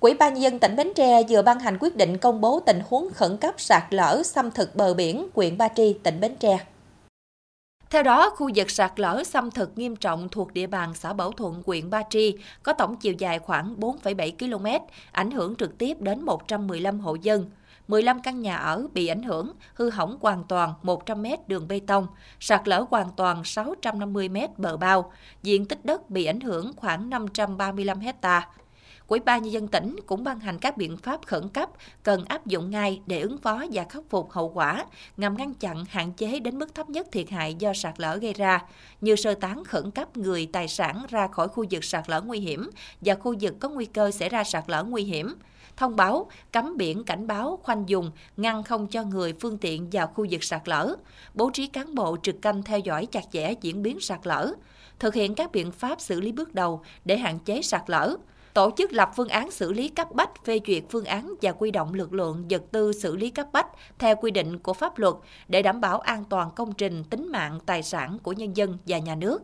Quỹ 0.00 0.14
ban 0.14 0.34
nhân 0.34 0.42
dân 0.42 0.58
tỉnh 0.58 0.76
Bến 0.76 0.92
Tre 0.94 1.22
vừa 1.28 1.42
ban 1.42 1.58
hành 1.58 1.78
quyết 1.80 1.96
định 1.96 2.18
công 2.18 2.40
bố 2.40 2.60
tình 2.66 2.80
huống 2.88 3.08
khẩn 3.14 3.36
cấp 3.36 3.54
sạt 3.60 3.82
lở 3.90 4.22
xâm 4.24 4.50
thực 4.50 4.76
bờ 4.76 4.94
biển, 4.94 5.28
huyện 5.34 5.58
Ba 5.58 5.68
Tri, 5.68 5.92
tỉnh 6.02 6.20
Bến 6.20 6.36
Tre. 6.40 6.58
Theo 7.90 8.02
đó, 8.02 8.30
khu 8.30 8.50
vực 8.54 8.70
sạt 8.70 9.00
lở 9.00 9.24
xâm 9.24 9.50
thực 9.50 9.78
nghiêm 9.78 9.96
trọng 9.96 10.28
thuộc 10.28 10.52
địa 10.52 10.66
bàn 10.66 10.94
xã 10.94 11.12
Bảo 11.12 11.32
Thuận, 11.32 11.62
huyện 11.66 11.90
Ba 11.90 12.02
Tri 12.10 12.34
có 12.62 12.72
tổng 12.72 12.96
chiều 12.96 13.12
dài 13.18 13.38
khoảng 13.38 13.76
4,7 13.80 14.32
km, 14.38 14.66
ảnh 15.12 15.30
hưởng 15.30 15.56
trực 15.56 15.78
tiếp 15.78 16.00
đến 16.00 16.22
115 16.22 17.00
hộ 17.00 17.14
dân. 17.14 17.50
15 17.88 18.22
căn 18.22 18.40
nhà 18.40 18.56
ở 18.56 18.86
bị 18.92 19.06
ảnh 19.06 19.22
hưởng, 19.22 19.52
hư 19.74 19.90
hỏng 19.90 20.18
hoàn 20.20 20.44
toàn 20.44 20.74
100 20.82 21.22
m 21.22 21.26
đường 21.46 21.68
bê 21.68 21.80
tông, 21.86 22.06
sạt 22.40 22.68
lở 22.68 22.84
hoàn 22.90 23.08
toàn 23.16 23.44
650 23.44 24.28
m 24.28 24.36
bờ 24.56 24.76
bao, 24.76 25.12
diện 25.42 25.66
tích 25.66 25.84
đất 25.84 26.10
bị 26.10 26.24
ảnh 26.24 26.40
hưởng 26.40 26.72
khoảng 26.76 27.10
535 27.10 28.00
hectare. 28.00 28.46
Ủy 29.08 29.20
ban 29.20 29.42
nhân 29.42 29.52
dân 29.52 29.68
tỉnh 29.68 29.96
cũng 30.06 30.24
ban 30.24 30.40
hành 30.40 30.58
các 30.58 30.76
biện 30.76 30.96
pháp 30.96 31.26
khẩn 31.26 31.48
cấp 31.48 31.70
cần 32.02 32.24
áp 32.24 32.46
dụng 32.46 32.70
ngay 32.70 33.00
để 33.06 33.20
ứng 33.20 33.38
phó 33.38 33.64
và 33.72 33.84
khắc 33.88 34.02
phục 34.10 34.32
hậu 34.32 34.48
quả, 34.48 34.84
nhằm 35.16 35.36
ngăn 35.36 35.54
chặn 35.54 35.84
hạn 35.88 36.12
chế 36.12 36.40
đến 36.40 36.58
mức 36.58 36.74
thấp 36.74 36.90
nhất 36.90 37.06
thiệt 37.12 37.30
hại 37.30 37.54
do 37.54 37.72
sạt 37.74 38.00
lở 38.00 38.16
gây 38.16 38.32
ra, 38.32 38.62
như 39.00 39.16
sơ 39.16 39.34
tán 39.34 39.64
khẩn 39.64 39.90
cấp 39.90 40.16
người 40.16 40.48
tài 40.52 40.68
sản 40.68 41.06
ra 41.08 41.26
khỏi 41.26 41.48
khu 41.48 41.64
vực 41.70 41.84
sạt 41.84 42.08
lở 42.08 42.20
nguy 42.20 42.38
hiểm 42.38 42.70
và 43.00 43.14
khu 43.14 43.34
vực 43.40 43.54
có 43.60 43.68
nguy 43.68 43.84
cơ 43.84 44.10
xảy 44.10 44.28
ra 44.28 44.44
sạt 44.44 44.64
lở 44.66 44.84
nguy 44.84 45.02
hiểm. 45.02 45.34
Thông 45.76 45.96
báo, 45.96 46.30
cấm 46.52 46.76
biển 46.76 47.04
cảnh 47.04 47.26
báo, 47.26 47.58
khoanh 47.62 47.84
dùng, 47.86 48.10
ngăn 48.36 48.62
không 48.62 48.86
cho 48.86 49.02
người 49.02 49.34
phương 49.40 49.58
tiện 49.58 49.88
vào 49.92 50.06
khu 50.06 50.26
vực 50.30 50.44
sạt 50.44 50.68
lở, 50.68 50.96
bố 51.34 51.50
trí 51.50 51.66
cán 51.66 51.94
bộ 51.94 52.16
trực 52.22 52.42
canh 52.42 52.62
theo 52.62 52.78
dõi 52.78 53.06
chặt 53.06 53.24
chẽ 53.32 53.54
diễn 53.60 53.82
biến 53.82 54.00
sạt 54.00 54.20
lở, 54.26 54.52
thực 54.98 55.14
hiện 55.14 55.34
các 55.34 55.52
biện 55.52 55.72
pháp 55.72 56.00
xử 56.00 56.20
lý 56.20 56.32
bước 56.32 56.54
đầu 56.54 56.82
để 57.04 57.16
hạn 57.16 57.38
chế 57.38 57.62
sạt 57.62 57.82
lở, 57.86 58.16
tổ 58.56 58.70
chức 58.76 58.92
lập 58.92 59.10
phương 59.16 59.28
án 59.28 59.50
xử 59.50 59.72
lý 59.72 59.88
cấp 59.88 60.12
bách, 60.12 60.44
phê 60.44 60.60
duyệt 60.66 60.84
phương 60.90 61.04
án 61.04 61.34
và 61.42 61.52
quy 61.52 61.70
động 61.70 61.94
lực 61.94 62.12
lượng 62.12 62.44
vật 62.50 62.62
tư 62.72 62.92
xử 62.92 63.16
lý 63.16 63.30
cấp 63.30 63.46
bách 63.52 63.66
theo 63.98 64.16
quy 64.16 64.30
định 64.30 64.58
của 64.58 64.72
pháp 64.72 64.98
luật 64.98 65.14
để 65.48 65.62
đảm 65.62 65.80
bảo 65.80 66.00
an 66.00 66.24
toàn 66.24 66.50
công 66.56 66.72
trình, 66.72 67.04
tính 67.04 67.32
mạng, 67.32 67.58
tài 67.66 67.82
sản 67.82 68.18
của 68.22 68.32
nhân 68.32 68.56
dân 68.56 68.78
và 68.86 68.98
nhà 68.98 69.14
nước. 69.14 69.42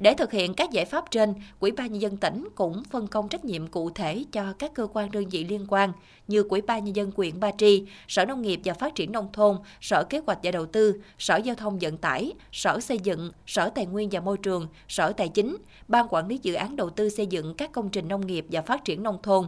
Để 0.00 0.14
thực 0.14 0.32
hiện 0.32 0.54
các 0.54 0.70
giải 0.70 0.84
pháp 0.84 1.10
trên, 1.10 1.34
Ủy 1.60 1.70
ban 1.70 1.92
nhân 1.92 2.02
dân 2.02 2.16
tỉnh 2.16 2.48
cũng 2.54 2.82
phân 2.90 3.06
công 3.06 3.28
trách 3.28 3.44
nhiệm 3.44 3.66
cụ 3.66 3.90
thể 3.90 4.24
cho 4.32 4.52
các 4.58 4.74
cơ 4.74 4.86
quan 4.92 5.10
đơn 5.10 5.28
vị 5.30 5.44
liên 5.44 5.66
quan 5.68 5.92
như 6.28 6.44
Ủy 6.48 6.60
ban 6.60 6.84
nhân 6.84 6.96
dân 6.96 7.10
huyện 7.16 7.40
Ba 7.40 7.50
Tri, 7.58 7.84
Sở 8.08 8.24
Nông 8.24 8.42
nghiệp 8.42 8.60
và 8.64 8.74
Phát 8.74 8.94
triển 8.94 9.12
nông 9.12 9.28
thôn, 9.32 9.56
Sở 9.80 10.04
Kế 10.04 10.20
hoạch 10.26 10.38
và 10.42 10.50
Đầu 10.50 10.66
tư, 10.66 11.02
Sở 11.18 11.36
Giao 11.36 11.54
thông 11.54 11.78
vận 11.78 11.96
tải, 11.96 12.32
Sở 12.52 12.80
Xây 12.80 12.98
dựng, 12.98 13.30
Sở 13.46 13.70
Tài 13.70 13.86
nguyên 13.86 14.08
và 14.12 14.20
Môi 14.20 14.36
trường, 14.38 14.66
Sở 14.88 15.12
Tài 15.12 15.28
chính, 15.28 15.56
Ban 15.88 16.06
quản 16.10 16.28
lý 16.28 16.38
dự 16.42 16.54
án 16.54 16.76
đầu 16.76 16.90
tư 16.90 17.08
xây 17.08 17.26
dựng 17.26 17.54
các 17.54 17.72
công 17.72 17.90
trình 17.90 18.08
nông 18.08 18.26
nghiệp 18.26 18.46
và 18.50 18.62
phát 18.62 18.84
triển 18.84 19.02
nông 19.02 19.22
thôn, 19.22 19.46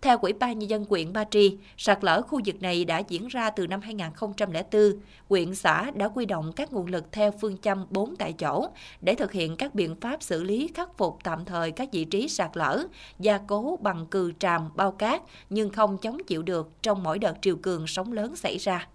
theo 0.00 0.18
Ủy 0.18 0.32
ban 0.32 0.58
Nhân 0.58 0.70
dân 0.70 0.84
huyện 0.88 1.12
Ba 1.12 1.24
Tri, 1.30 1.56
sạt 1.76 2.04
lở 2.04 2.22
khu 2.22 2.40
vực 2.46 2.62
này 2.62 2.84
đã 2.84 3.02
diễn 3.08 3.28
ra 3.28 3.50
từ 3.50 3.66
năm 3.66 3.80
2004. 3.80 4.92
Huyện 5.28 5.54
xã 5.54 5.90
đã 5.94 6.08
quy 6.08 6.26
động 6.26 6.52
các 6.56 6.72
nguồn 6.72 6.86
lực 6.86 7.12
theo 7.12 7.30
phương 7.40 7.58
châm 7.58 7.86
4 7.90 8.16
tại 8.16 8.32
chỗ 8.32 8.68
để 9.00 9.14
thực 9.14 9.32
hiện 9.32 9.56
các 9.56 9.74
biện 9.74 9.96
pháp 10.00 10.22
xử 10.22 10.44
lý 10.44 10.70
khắc 10.74 10.98
phục 10.98 11.18
tạm 11.24 11.44
thời 11.44 11.70
các 11.70 11.88
vị 11.92 12.04
trí 12.04 12.28
sạt 12.28 12.50
lở, 12.54 12.84
gia 13.18 13.38
cố 13.38 13.78
bằng 13.82 14.06
cừ 14.06 14.32
tràm, 14.38 14.70
bao 14.76 14.92
cát 14.92 15.22
nhưng 15.50 15.70
không 15.70 15.98
chống 15.98 16.18
chịu 16.26 16.42
được 16.42 16.70
trong 16.82 17.02
mỗi 17.02 17.18
đợt 17.18 17.34
triều 17.42 17.56
cường 17.56 17.86
sóng 17.86 18.12
lớn 18.12 18.36
xảy 18.36 18.58
ra. 18.58 18.88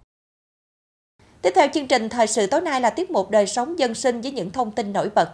Tiếp 1.41 1.51
theo 1.55 1.67
chương 1.73 1.87
trình 1.87 2.09
thời 2.09 2.27
sự 2.27 2.47
tối 2.47 2.61
nay 2.61 2.81
là 2.81 2.89
tiết 2.89 3.11
mục 3.11 3.29
đời 3.29 3.47
sống 3.47 3.79
dân 3.79 3.93
sinh 3.93 4.21
với 4.21 4.31
những 4.31 4.51
thông 4.51 4.71
tin 4.71 4.93
nổi 4.93 5.09
bật. 5.15 5.29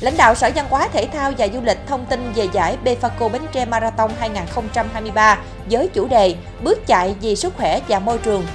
Lãnh 0.00 0.16
đạo 0.16 0.34
Sở 0.34 0.50
Văn 0.54 0.66
hóa, 0.70 0.88
Thể 0.88 1.06
thao 1.12 1.32
và 1.38 1.48
Du 1.48 1.60
lịch 1.60 1.78
thông 1.86 2.06
tin 2.06 2.32
về 2.34 2.48
giải 2.52 2.76
Befaco 2.84 3.28
Bến 3.28 3.42
Tre 3.52 3.64
Marathon 3.64 4.10
2023 4.18 5.38
với 5.70 5.88
chủ 5.88 6.08
đề 6.08 6.34
Bước 6.62 6.86
chạy 6.86 7.14
vì 7.20 7.36
sức 7.36 7.54
khỏe 7.56 7.80
và 7.88 7.98
môi 7.98 8.18
trường. 8.18 8.46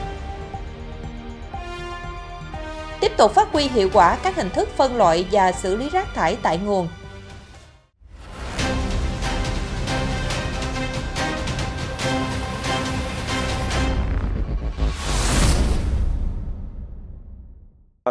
Tiếp 3.00 3.12
tục 3.18 3.34
phát 3.34 3.48
huy 3.52 3.64
hiệu 3.64 3.90
quả 3.94 4.18
các 4.24 4.36
hình 4.36 4.50
thức 4.50 4.70
phân 4.78 4.96
loại 4.96 5.26
và 5.32 5.52
xử 5.52 5.76
lý 5.76 5.90
rác 5.90 6.16
thải 6.16 6.38
tại 6.42 6.58
nguồn. 6.58 6.88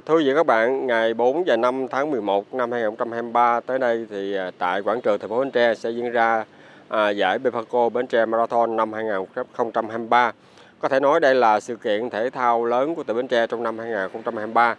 Thưa 0.06 0.16
quý 0.16 0.24
vị 0.24 0.32
các 0.34 0.46
bạn, 0.46 0.86
ngày 0.86 1.14
4 1.14 1.44
và 1.46 1.56
5 1.56 1.88
tháng 1.88 2.10
11 2.10 2.54
năm 2.54 2.72
2023 2.72 3.60
tới 3.60 3.78
đây 3.78 4.06
thì 4.10 4.34
à, 4.34 4.50
tại 4.58 4.82
quảng 4.82 5.00
trường 5.00 5.18
thành 5.18 5.30
phố 5.30 5.38
Bến 5.38 5.50
Tre 5.50 5.74
sẽ 5.74 5.90
diễn 5.90 6.10
ra 6.10 6.44
à, 6.88 7.10
giải 7.10 7.38
Bepaco 7.38 7.88
Bến 7.88 8.06
Tre 8.06 8.26
Marathon 8.26 8.76
năm 8.76 8.92
2023. 8.92 10.32
Có 10.78 10.88
thể 10.88 11.00
nói 11.00 11.20
đây 11.20 11.34
là 11.34 11.60
sự 11.60 11.76
kiện 11.76 12.10
thể 12.10 12.30
thao 12.30 12.64
lớn 12.64 12.94
của 12.94 13.02
tỉnh 13.02 13.16
Bến 13.16 13.28
Tre 13.28 13.46
trong 13.46 13.62
năm 13.62 13.78
2023. 13.78 14.76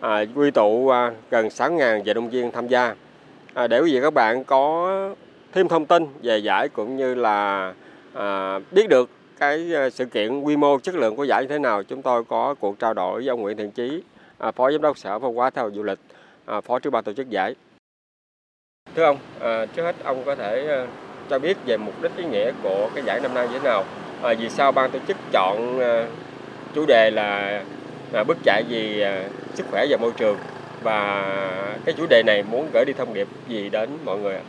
À, 0.00 0.24
quy 0.34 0.50
tụ 0.50 0.88
à, 0.88 1.12
gần 1.30 1.48
6.000 1.48 2.02
vận 2.04 2.14
động 2.14 2.30
viên 2.30 2.50
tham 2.50 2.68
gia. 2.68 2.94
À, 3.54 3.66
để 3.66 3.80
quý 3.80 3.92
vị 3.92 4.00
các 4.02 4.14
bạn 4.14 4.44
có 4.44 4.90
thêm 5.52 5.68
thông 5.68 5.86
tin 5.86 6.06
về 6.22 6.38
giải 6.38 6.68
cũng 6.68 6.96
như 6.96 7.14
là 7.14 7.72
à, 8.14 8.58
biết 8.70 8.88
được 8.88 9.10
cái 9.38 9.74
à, 9.74 9.90
sự 9.90 10.04
kiện 10.04 10.40
quy 10.40 10.56
mô 10.56 10.78
chất 10.78 10.94
lượng 10.94 11.16
của 11.16 11.24
giải 11.24 11.42
như 11.42 11.48
thế 11.48 11.58
nào, 11.58 11.82
chúng 11.82 12.02
tôi 12.02 12.24
có 12.24 12.54
cuộc 12.60 12.78
trao 12.78 12.94
đổi 12.94 13.20
với 13.20 13.28
ông 13.28 13.42
Nguyễn 13.42 13.56
Thiện 13.56 13.70
Chí, 13.70 14.02
phó 14.52 14.70
giám 14.70 14.82
đốc 14.82 14.98
sở 14.98 15.18
văn 15.18 15.34
hóa 15.34 15.50
thể 15.50 15.50
thao 15.50 15.70
du 15.70 15.82
lịch 15.82 15.98
à, 16.46 16.60
phó 16.60 16.78
trưởng 16.78 16.92
ban 16.92 17.04
tổ 17.04 17.12
chức 17.12 17.30
giải 17.30 17.54
thưa 18.94 19.04
ông 19.04 19.18
à, 19.40 19.66
trước 19.66 19.82
hết 19.82 19.96
ông 20.04 20.22
có 20.24 20.34
thể 20.34 20.86
cho 21.30 21.38
biết 21.38 21.56
về 21.66 21.76
mục 21.76 22.02
đích 22.02 22.16
ý 22.16 22.24
nghĩa 22.24 22.52
của 22.62 22.90
cái 22.94 23.04
giải 23.06 23.20
năm 23.22 23.34
nay 23.34 23.48
như 23.48 23.58
thế 23.58 23.64
nào 23.64 23.84
à, 24.22 24.34
vì 24.38 24.48
sao 24.48 24.72
ban 24.72 24.90
tổ 24.90 24.98
chức 25.08 25.16
chọn 25.32 25.80
chủ 26.74 26.86
đề 26.88 27.10
là 27.10 27.62
bước 28.26 28.36
chạy 28.44 28.62
vì 28.68 29.04
sức 29.54 29.66
khỏe 29.70 29.86
và 29.90 29.96
môi 29.96 30.12
trường 30.16 30.36
và 30.82 31.22
cái 31.84 31.94
chủ 31.98 32.06
đề 32.10 32.22
này 32.26 32.42
muốn 32.42 32.68
gửi 32.72 32.84
đi 32.84 32.92
thông 32.92 33.14
điệp 33.14 33.28
gì 33.48 33.68
đến 33.68 33.90
mọi 34.04 34.18
người 34.18 34.34
ạ? 34.34 34.42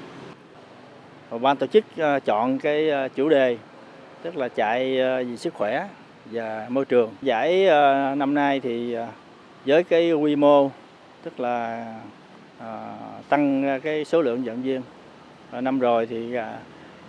Ban 1.42 1.58
tổ 1.58 1.68
chức 1.68 1.86
chọn 2.26 2.60
cái 2.60 2.92
chủ 3.16 3.30
đề 3.30 3.58
tức 4.22 4.38
là 4.38 4.48
chạy 4.48 5.00
vì 5.28 5.38
sức 5.38 5.54
khỏe 5.54 5.88
và 6.26 6.66
môi 6.70 6.86
trường. 6.86 7.14
Giải 7.22 7.66
năm 8.16 8.34
nay 8.34 8.60
thì 8.60 8.96
với 9.68 9.84
cái 9.84 10.14
quy 10.14 10.36
mô 10.36 10.70
tức 11.24 11.40
là 11.40 11.86
à, 12.60 12.98
tăng 13.30 13.80
cái 13.84 14.06
số 14.06 14.22
lượng 14.22 14.44
vận 14.44 14.62
viên. 14.62 14.82
À, 15.52 15.62
năm 15.62 15.80
rồi 15.80 16.06
thì 16.06 16.36
à, 16.36 16.60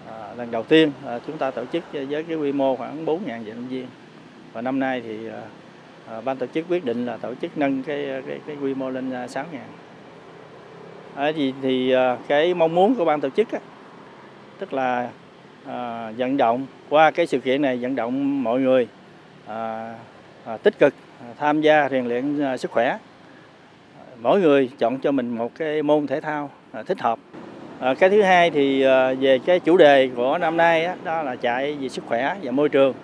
à, 0.09 0.35
lần 0.37 0.51
đầu 0.51 0.63
tiên 0.63 0.91
à, 1.07 1.19
chúng 1.27 1.39
ta 1.39 1.51
tổ 1.51 1.65
chức 1.73 1.85
với 1.93 2.25
cái 2.29 2.37
quy 2.37 2.53
mô 2.53 2.77
khoảng 2.77 3.05
4.000 3.07 3.19
vận 3.45 3.69
viên. 3.69 3.87
Và 4.53 4.63
năm 4.63 4.79
nay 4.79 5.01
thì 5.05 5.29
à, 5.29 5.43
à, 6.09 6.21
ban 6.21 6.37
tổ 6.37 6.47
chức 6.47 6.67
quyết 6.69 6.85
định 6.85 7.07
là 7.07 7.17
tổ 7.17 7.35
chức 7.35 7.59
nâng 7.59 7.83
cái 7.83 8.23
cái, 8.27 8.39
cái 8.47 8.57
quy 8.63 8.75
mô 8.75 8.91
lên 8.91 9.11
à, 9.11 9.29
6 9.29 9.45
ngàn. 9.53 9.67
À, 11.15 11.33
thì, 11.37 11.55
thì 11.63 11.91
à, 11.91 12.17
cái 12.29 12.55
mong 12.55 12.75
muốn 12.75 12.95
của 12.95 13.05
ban 13.05 13.21
tổ 13.21 13.29
chức 13.31 13.53
á, 13.53 13.59
tức 14.59 14.73
là 14.73 15.11
à, 15.67 16.11
vận 16.17 16.37
động 16.37 16.67
qua 16.89 17.11
cái 17.11 17.27
sự 17.27 17.39
kiện 17.39 17.63
này 17.63 17.77
vận 17.77 17.97
động 17.97 18.43
mọi 18.43 18.61
người 18.61 18.89
à, 19.47 19.95
à, 20.45 20.57
tích 20.57 20.79
cực 20.79 20.95
tham 21.39 21.61
gia 21.61 21.89
rèn 21.89 22.07
luyện 22.07 22.41
à, 22.43 22.57
sức 22.57 22.71
khỏe. 22.71 22.99
Mỗi 24.21 24.41
người 24.41 24.71
chọn 24.79 24.99
cho 24.99 25.13
mình 25.13 25.37
một 25.37 25.53
cái 25.59 25.83
môn 25.83 26.07
thể 26.07 26.21
thao 26.21 26.51
à, 26.73 26.83
thích 26.83 27.01
hợp. 27.01 27.19
À, 27.81 27.95
cái 27.95 28.11
thứ 28.11 28.23
hai 28.23 28.51
thì 28.51 28.83
về 29.21 29.39
cái 29.47 29.61
chủ 29.61 29.77
đề 29.77 30.09
của 30.17 30.39
năm 30.39 30.57
nay 30.57 30.89
đó 31.05 31.23
là 31.23 31.37
chạy 31.37 31.77
vì 31.81 31.89
sức 31.89 32.05
khỏe 32.07 32.37
và 32.43 32.53
môi 32.53 32.69
trường. 32.69 32.95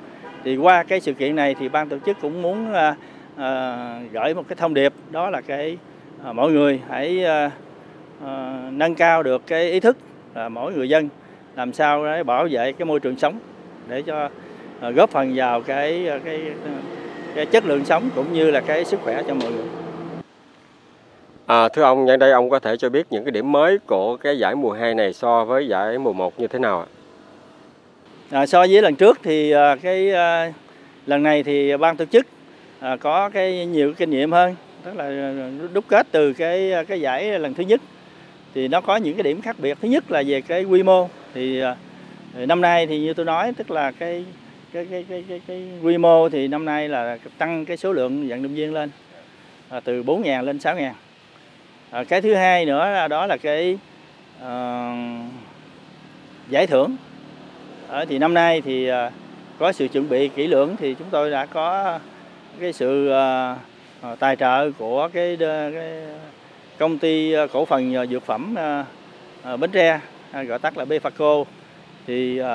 Thì 0.44 0.56
qua 0.56 0.82
cái 0.82 1.00
sự 1.00 1.12
kiện 1.12 1.36
này 1.36 1.54
thì 1.60 1.68
ban 1.68 1.88
tổ 1.88 1.96
chức 2.06 2.16
cũng 2.20 2.42
muốn 2.42 2.72
gửi 4.12 4.34
một 4.34 4.44
cái 4.48 4.56
thông 4.56 4.74
điệp, 4.74 4.92
đó 5.10 5.30
là 5.30 5.40
cái 5.40 5.76
mọi 6.32 6.52
người 6.52 6.80
hãy 6.88 7.24
nâng 8.70 8.94
cao 8.94 9.22
được 9.22 9.46
cái 9.46 9.70
ý 9.70 9.80
thức 9.80 9.96
là 10.34 10.48
mỗi 10.48 10.72
người 10.72 10.88
dân 10.88 11.08
làm 11.56 11.72
sao 11.72 12.04
để 12.04 12.22
bảo 12.22 12.48
vệ 12.50 12.72
cái 12.72 12.86
môi 12.86 13.00
trường 13.00 13.16
sống, 13.16 13.38
để 13.88 14.02
cho 14.02 14.28
góp 14.80 15.10
phần 15.10 15.32
vào 15.34 15.60
cái 15.60 16.10
cái 16.24 16.42
cái 17.34 17.46
chất 17.46 17.64
lượng 17.64 17.84
sống 17.84 18.10
cũng 18.14 18.32
như 18.32 18.50
là 18.50 18.60
cái 18.60 18.84
sức 18.84 19.00
khỏe 19.02 19.22
cho 19.28 19.34
mọi 19.34 19.52
người. 19.52 19.66
À, 21.46 21.68
thưa 21.68 21.82
ông, 21.82 22.04
nhân 22.04 22.18
đây 22.18 22.32
ông 22.32 22.50
có 22.50 22.58
thể 22.58 22.76
cho 22.76 22.88
biết 22.88 23.06
những 23.10 23.24
cái 23.24 23.30
điểm 23.30 23.52
mới 23.52 23.78
của 23.86 24.16
cái 24.16 24.38
giải 24.38 24.54
mùa 24.54 24.72
2 24.72 24.94
này 24.94 25.12
so 25.12 25.44
với 25.44 25.68
giải 25.68 25.98
mùa 25.98 26.12
1 26.12 26.40
như 26.40 26.46
thế 26.46 26.58
nào 26.58 26.80
ạ? 26.80 26.86
À, 28.30 28.46
so 28.46 28.58
với 28.58 28.82
lần 28.82 28.96
trước 28.96 29.18
thì 29.22 29.50
à, 29.50 29.76
cái 29.82 30.12
à, 30.12 30.52
lần 31.06 31.22
này 31.22 31.42
thì 31.42 31.76
ban 31.76 31.96
tổ 31.96 32.04
chức 32.04 32.26
à, 32.80 32.96
có 32.96 33.30
cái 33.30 33.66
nhiều 33.66 33.92
kinh 33.96 34.10
nghiệm 34.10 34.32
hơn, 34.32 34.54
tức 34.84 34.96
là 34.96 35.30
đúc 35.72 35.84
kết 35.88 36.06
từ 36.10 36.32
cái 36.32 36.72
cái 36.88 37.00
giải 37.00 37.38
lần 37.38 37.54
thứ 37.54 37.64
nhất 37.64 37.80
thì 38.54 38.68
nó 38.68 38.80
có 38.80 38.96
những 38.96 39.14
cái 39.14 39.22
điểm 39.22 39.40
khác 39.40 39.56
biệt. 39.58 39.78
Thứ 39.82 39.88
nhất 39.88 40.10
là 40.10 40.22
về 40.26 40.40
cái 40.40 40.64
quy 40.64 40.82
mô 40.82 41.08
thì 41.34 41.60
à, 41.60 41.76
năm 42.34 42.60
nay 42.60 42.86
thì 42.86 43.00
như 43.00 43.14
tôi 43.14 43.26
nói 43.26 43.52
tức 43.56 43.70
là 43.70 43.92
cái 43.92 44.24
cái 44.74 44.86
cái 44.90 45.04
cái 45.08 45.24
cái, 45.28 45.40
cái 45.46 45.62
quy 45.82 45.98
mô 45.98 46.28
thì 46.28 46.48
năm 46.48 46.64
nay 46.64 46.88
là 46.88 47.18
tăng 47.38 47.64
cái 47.64 47.76
số 47.76 47.92
lượng 47.92 48.28
vận 48.28 48.42
động 48.42 48.54
viên 48.54 48.72
lên 48.72 48.90
à, 49.68 49.80
từ 49.80 50.02
4.000 50.02 50.42
lên 50.42 50.58
6.000. 50.58 50.92
À, 51.90 52.04
cái 52.04 52.20
thứ 52.20 52.34
hai 52.34 52.64
nữa 52.64 52.90
là 52.90 53.08
đó 53.08 53.26
là 53.26 53.36
cái 53.36 53.78
uh, 54.42 54.96
giải 56.48 56.66
thưởng. 56.66 56.96
À, 57.88 58.04
thì 58.08 58.18
năm 58.18 58.34
nay 58.34 58.60
thì 58.60 58.90
uh, 58.90 59.12
có 59.58 59.72
sự 59.72 59.88
chuẩn 59.88 60.08
bị 60.08 60.28
kỹ 60.28 60.46
lưỡng 60.46 60.76
thì 60.76 60.94
chúng 60.94 61.08
tôi 61.10 61.30
đã 61.30 61.46
có 61.46 61.98
cái 62.60 62.72
sự 62.72 63.12
uh, 63.12 64.18
tài 64.18 64.36
trợ 64.36 64.70
của 64.78 65.08
cái, 65.12 65.36
cái 65.40 65.72
công 66.78 66.98
ty 66.98 67.34
cổ 67.52 67.64
phần 67.64 68.06
dược 68.10 68.22
phẩm 68.22 68.54
uh, 68.54 68.86
uh, 69.54 69.60
Bến 69.60 69.70
Tre 69.70 70.00
gọi 70.32 70.58
tắt 70.58 70.78
là 70.78 70.84
Befaco 70.84 71.44
thì 72.06 72.40
uh, 72.40 72.46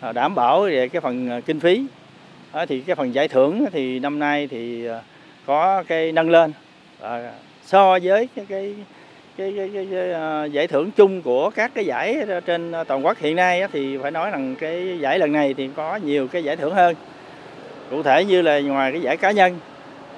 À, 0.00 0.12
đảm 0.12 0.34
bảo 0.34 0.62
về 0.62 0.88
cái 0.88 1.00
phần 1.00 1.30
à, 1.30 1.40
kinh 1.46 1.60
phí. 1.60 1.84
Thì 2.68 2.80
cái 2.80 2.96
phần 2.96 3.14
giải 3.14 3.28
thưởng 3.28 3.64
thì 3.72 3.98
năm 3.98 4.18
nay 4.18 4.48
thì 4.50 4.86
à, 4.86 5.00
có 5.46 5.82
cái 5.88 6.12
nâng 6.12 6.30
lên. 6.30 6.52
So 7.64 7.98
với 8.02 8.28
cái 8.36 8.46
cái 8.48 8.74
cái, 9.36 9.54
cái, 9.56 9.70
cái, 9.74 9.88
cái 9.90 10.50
giải 10.50 10.66
thưởng 10.66 10.90
chung 10.90 11.22
của 11.22 11.50
các 11.50 11.70
cái 11.74 11.84
giải 11.86 12.16
trên 12.46 12.72
toàn 12.88 13.06
quốc 13.06 13.18
hiện 13.18 13.36
nay 13.36 13.62
thì 13.72 13.98
phải 13.98 14.10
nói 14.10 14.30
rằng 14.30 14.54
cái 14.60 14.98
giải 15.00 15.18
lần 15.18 15.32
này 15.32 15.54
thì 15.54 15.70
có 15.76 15.96
nhiều 15.96 16.28
cái 16.28 16.44
giải 16.44 16.56
thưởng 16.56 16.74
hơn. 16.74 16.94
Cụ 17.90 18.02
thể 18.02 18.24
như 18.24 18.42
là 18.42 18.60
ngoài 18.60 18.92
cái 18.92 19.00
giải 19.00 19.16
cá 19.16 19.30
nhân 19.30 19.58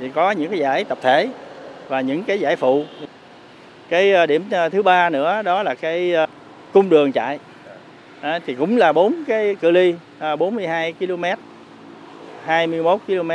thì 0.00 0.08
có 0.14 0.30
những 0.30 0.50
cái 0.50 0.58
giải 0.58 0.84
tập 0.84 0.98
thể 1.02 1.28
và 1.88 2.00
những 2.00 2.22
cái 2.22 2.38
giải 2.38 2.56
phụ. 2.56 2.84
Cái 3.88 4.26
điểm 4.26 4.44
thứ 4.72 4.82
ba 4.82 5.10
nữa 5.10 5.42
đó 5.42 5.62
là 5.62 5.74
cái 5.74 6.14
cung 6.72 6.88
đường 6.88 7.12
chạy 7.12 7.38
à, 8.20 8.40
thì 8.46 8.54
cũng 8.54 8.76
là 8.76 8.92
bốn 8.92 9.14
cái 9.26 9.54
cự 9.54 9.70
ly 9.70 9.94
à, 10.18 10.36
42 10.36 10.92
km 10.92 11.24
21 12.44 13.00
km 13.06 13.30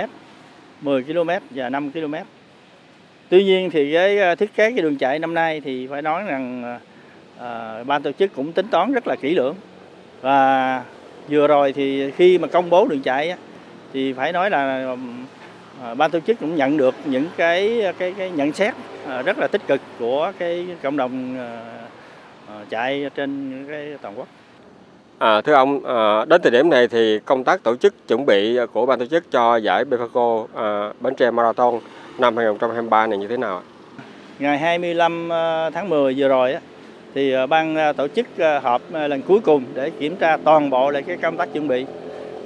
10 0.81 1.03
km 1.03 1.29
và 1.49 1.69
5 1.69 1.91
km 1.91 2.15
Tuy 3.29 3.43
nhiên 3.43 3.69
thì 3.69 3.93
cái 3.93 4.19
à, 4.19 4.35
thiết 4.35 4.55
kế 4.55 4.71
cái 4.71 4.81
đường 4.81 4.97
chạy 4.97 5.19
năm 5.19 5.33
nay 5.33 5.61
thì 5.61 5.87
phải 5.87 6.01
nói 6.01 6.23
rằng 6.23 6.63
à, 6.63 6.79
à, 7.39 7.83
ban 7.83 8.01
tổ 8.01 8.11
chức 8.11 8.35
cũng 8.35 8.51
tính 8.51 8.67
toán 8.67 8.93
rất 8.93 9.07
là 9.07 9.15
kỹ 9.15 9.35
lưỡng 9.35 9.55
và 10.21 10.83
vừa 11.29 11.47
rồi 11.47 11.73
thì 11.73 12.11
khi 12.11 12.37
mà 12.37 12.47
công 12.47 12.69
bố 12.69 12.87
đường 12.87 13.01
chạy 13.01 13.29
á, 13.29 13.37
thì 13.93 14.13
phải 14.13 14.31
nói 14.31 14.49
là 14.49 14.95
à, 15.83 15.93
ban 15.93 16.11
tổ 16.11 16.19
chức 16.19 16.39
cũng 16.39 16.55
nhận 16.55 16.77
được 16.77 16.95
những 17.05 17.25
cái 17.37 17.81
cái, 17.97 18.13
cái 18.17 18.29
nhận 18.29 18.53
xét 18.53 18.73
à, 19.07 19.21
rất 19.21 19.37
là 19.37 19.47
tích 19.47 19.67
cực 19.67 19.81
của 19.99 20.31
cái 20.39 20.67
cộng 20.81 20.97
đồng 20.97 21.37
à, 21.37 21.61
à 22.49 22.65
chạy 22.69 23.09
trên 23.15 23.65
cái 23.69 23.97
toàn 24.01 24.19
quốc. 24.19 24.27
À, 25.19 25.41
thưa 25.41 25.53
ông, 25.53 25.85
à, 25.85 26.25
đến 26.25 26.41
thời 26.41 26.51
điểm 26.51 26.69
này 26.69 26.87
thì 26.87 27.19
công 27.25 27.43
tác 27.43 27.63
tổ 27.63 27.75
chức 27.75 28.07
chuẩn 28.07 28.25
bị 28.25 28.57
của 28.73 28.85
ban 28.85 28.99
tổ 28.99 29.05
chức 29.05 29.31
cho 29.31 29.57
giải 29.57 29.83
Befaco 29.85 30.45
à, 30.55 30.89
Bến 30.99 31.15
Tre 31.15 31.31
Marathon 31.31 31.79
năm 32.17 32.37
2023 32.37 33.07
này 33.07 33.17
như 33.17 33.27
thế 33.27 33.37
nào? 33.37 33.61
Ngày 34.39 34.57
25 34.57 35.31
à, 35.31 35.69
tháng 35.69 35.89
10 35.89 36.13
vừa 36.17 36.27
rồi 36.27 36.53
á, 36.53 36.59
thì 37.13 37.33
à, 37.33 37.45
ban 37.45 37.75
à, 37.75 37.93
tổ 37.93 38.07
chức 38.07 38.27
họp 38.63 38.81
lần 38.91 39.21
cuối 39.21 39.39
cùng 39.39 39.63
để 39.73 39.89
kiểm 39.89 40.15
tra 40.15 40.37
toàn 40.37 40.69
bộ 40.69 40.91
lại 40.91 41.01
cái 41.01 41.17
công 41.17 41.37
tác 41.37 41.53
chuẩn 41.53 41.67
bị. 41.67 41.85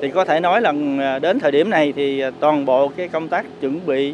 Thì 0.01 0.09
có 0.09 0.25
thể 0.25 0.39
nói 0.39 0.61
là 0.61 1.19
đến 1.19 1.39
thời 1.39 1.51
điểm 1.51 1.69
này 1.69 1.93
thì 1.95 2.23
toàn 2.39 2.65
bộ 2.65 2.87
cái 2.87 3.07
công 3.07 3.27
tác 3.27 3.45
chuẩn 3.61 3.85
bị 3.85 4.13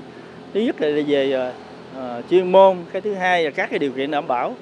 thứ 0.54 0.60
nhất 0.60 0.82
là 0.82 1.02
về 1.08 1.52
uh, 1.98 2.30
chuyên 2.30 2.52
môn, 2.52 2.78
cái 2.94 3.02
thứ 3.02 3.14
hai 3.14 3.44
là 3.44 3.50
các 3.50 3.70
cái 3.70 3.80
điều 3.80 3.92
kiện 3.92 4.12
đảm 4.12 4.28
bảo 4.28 4.54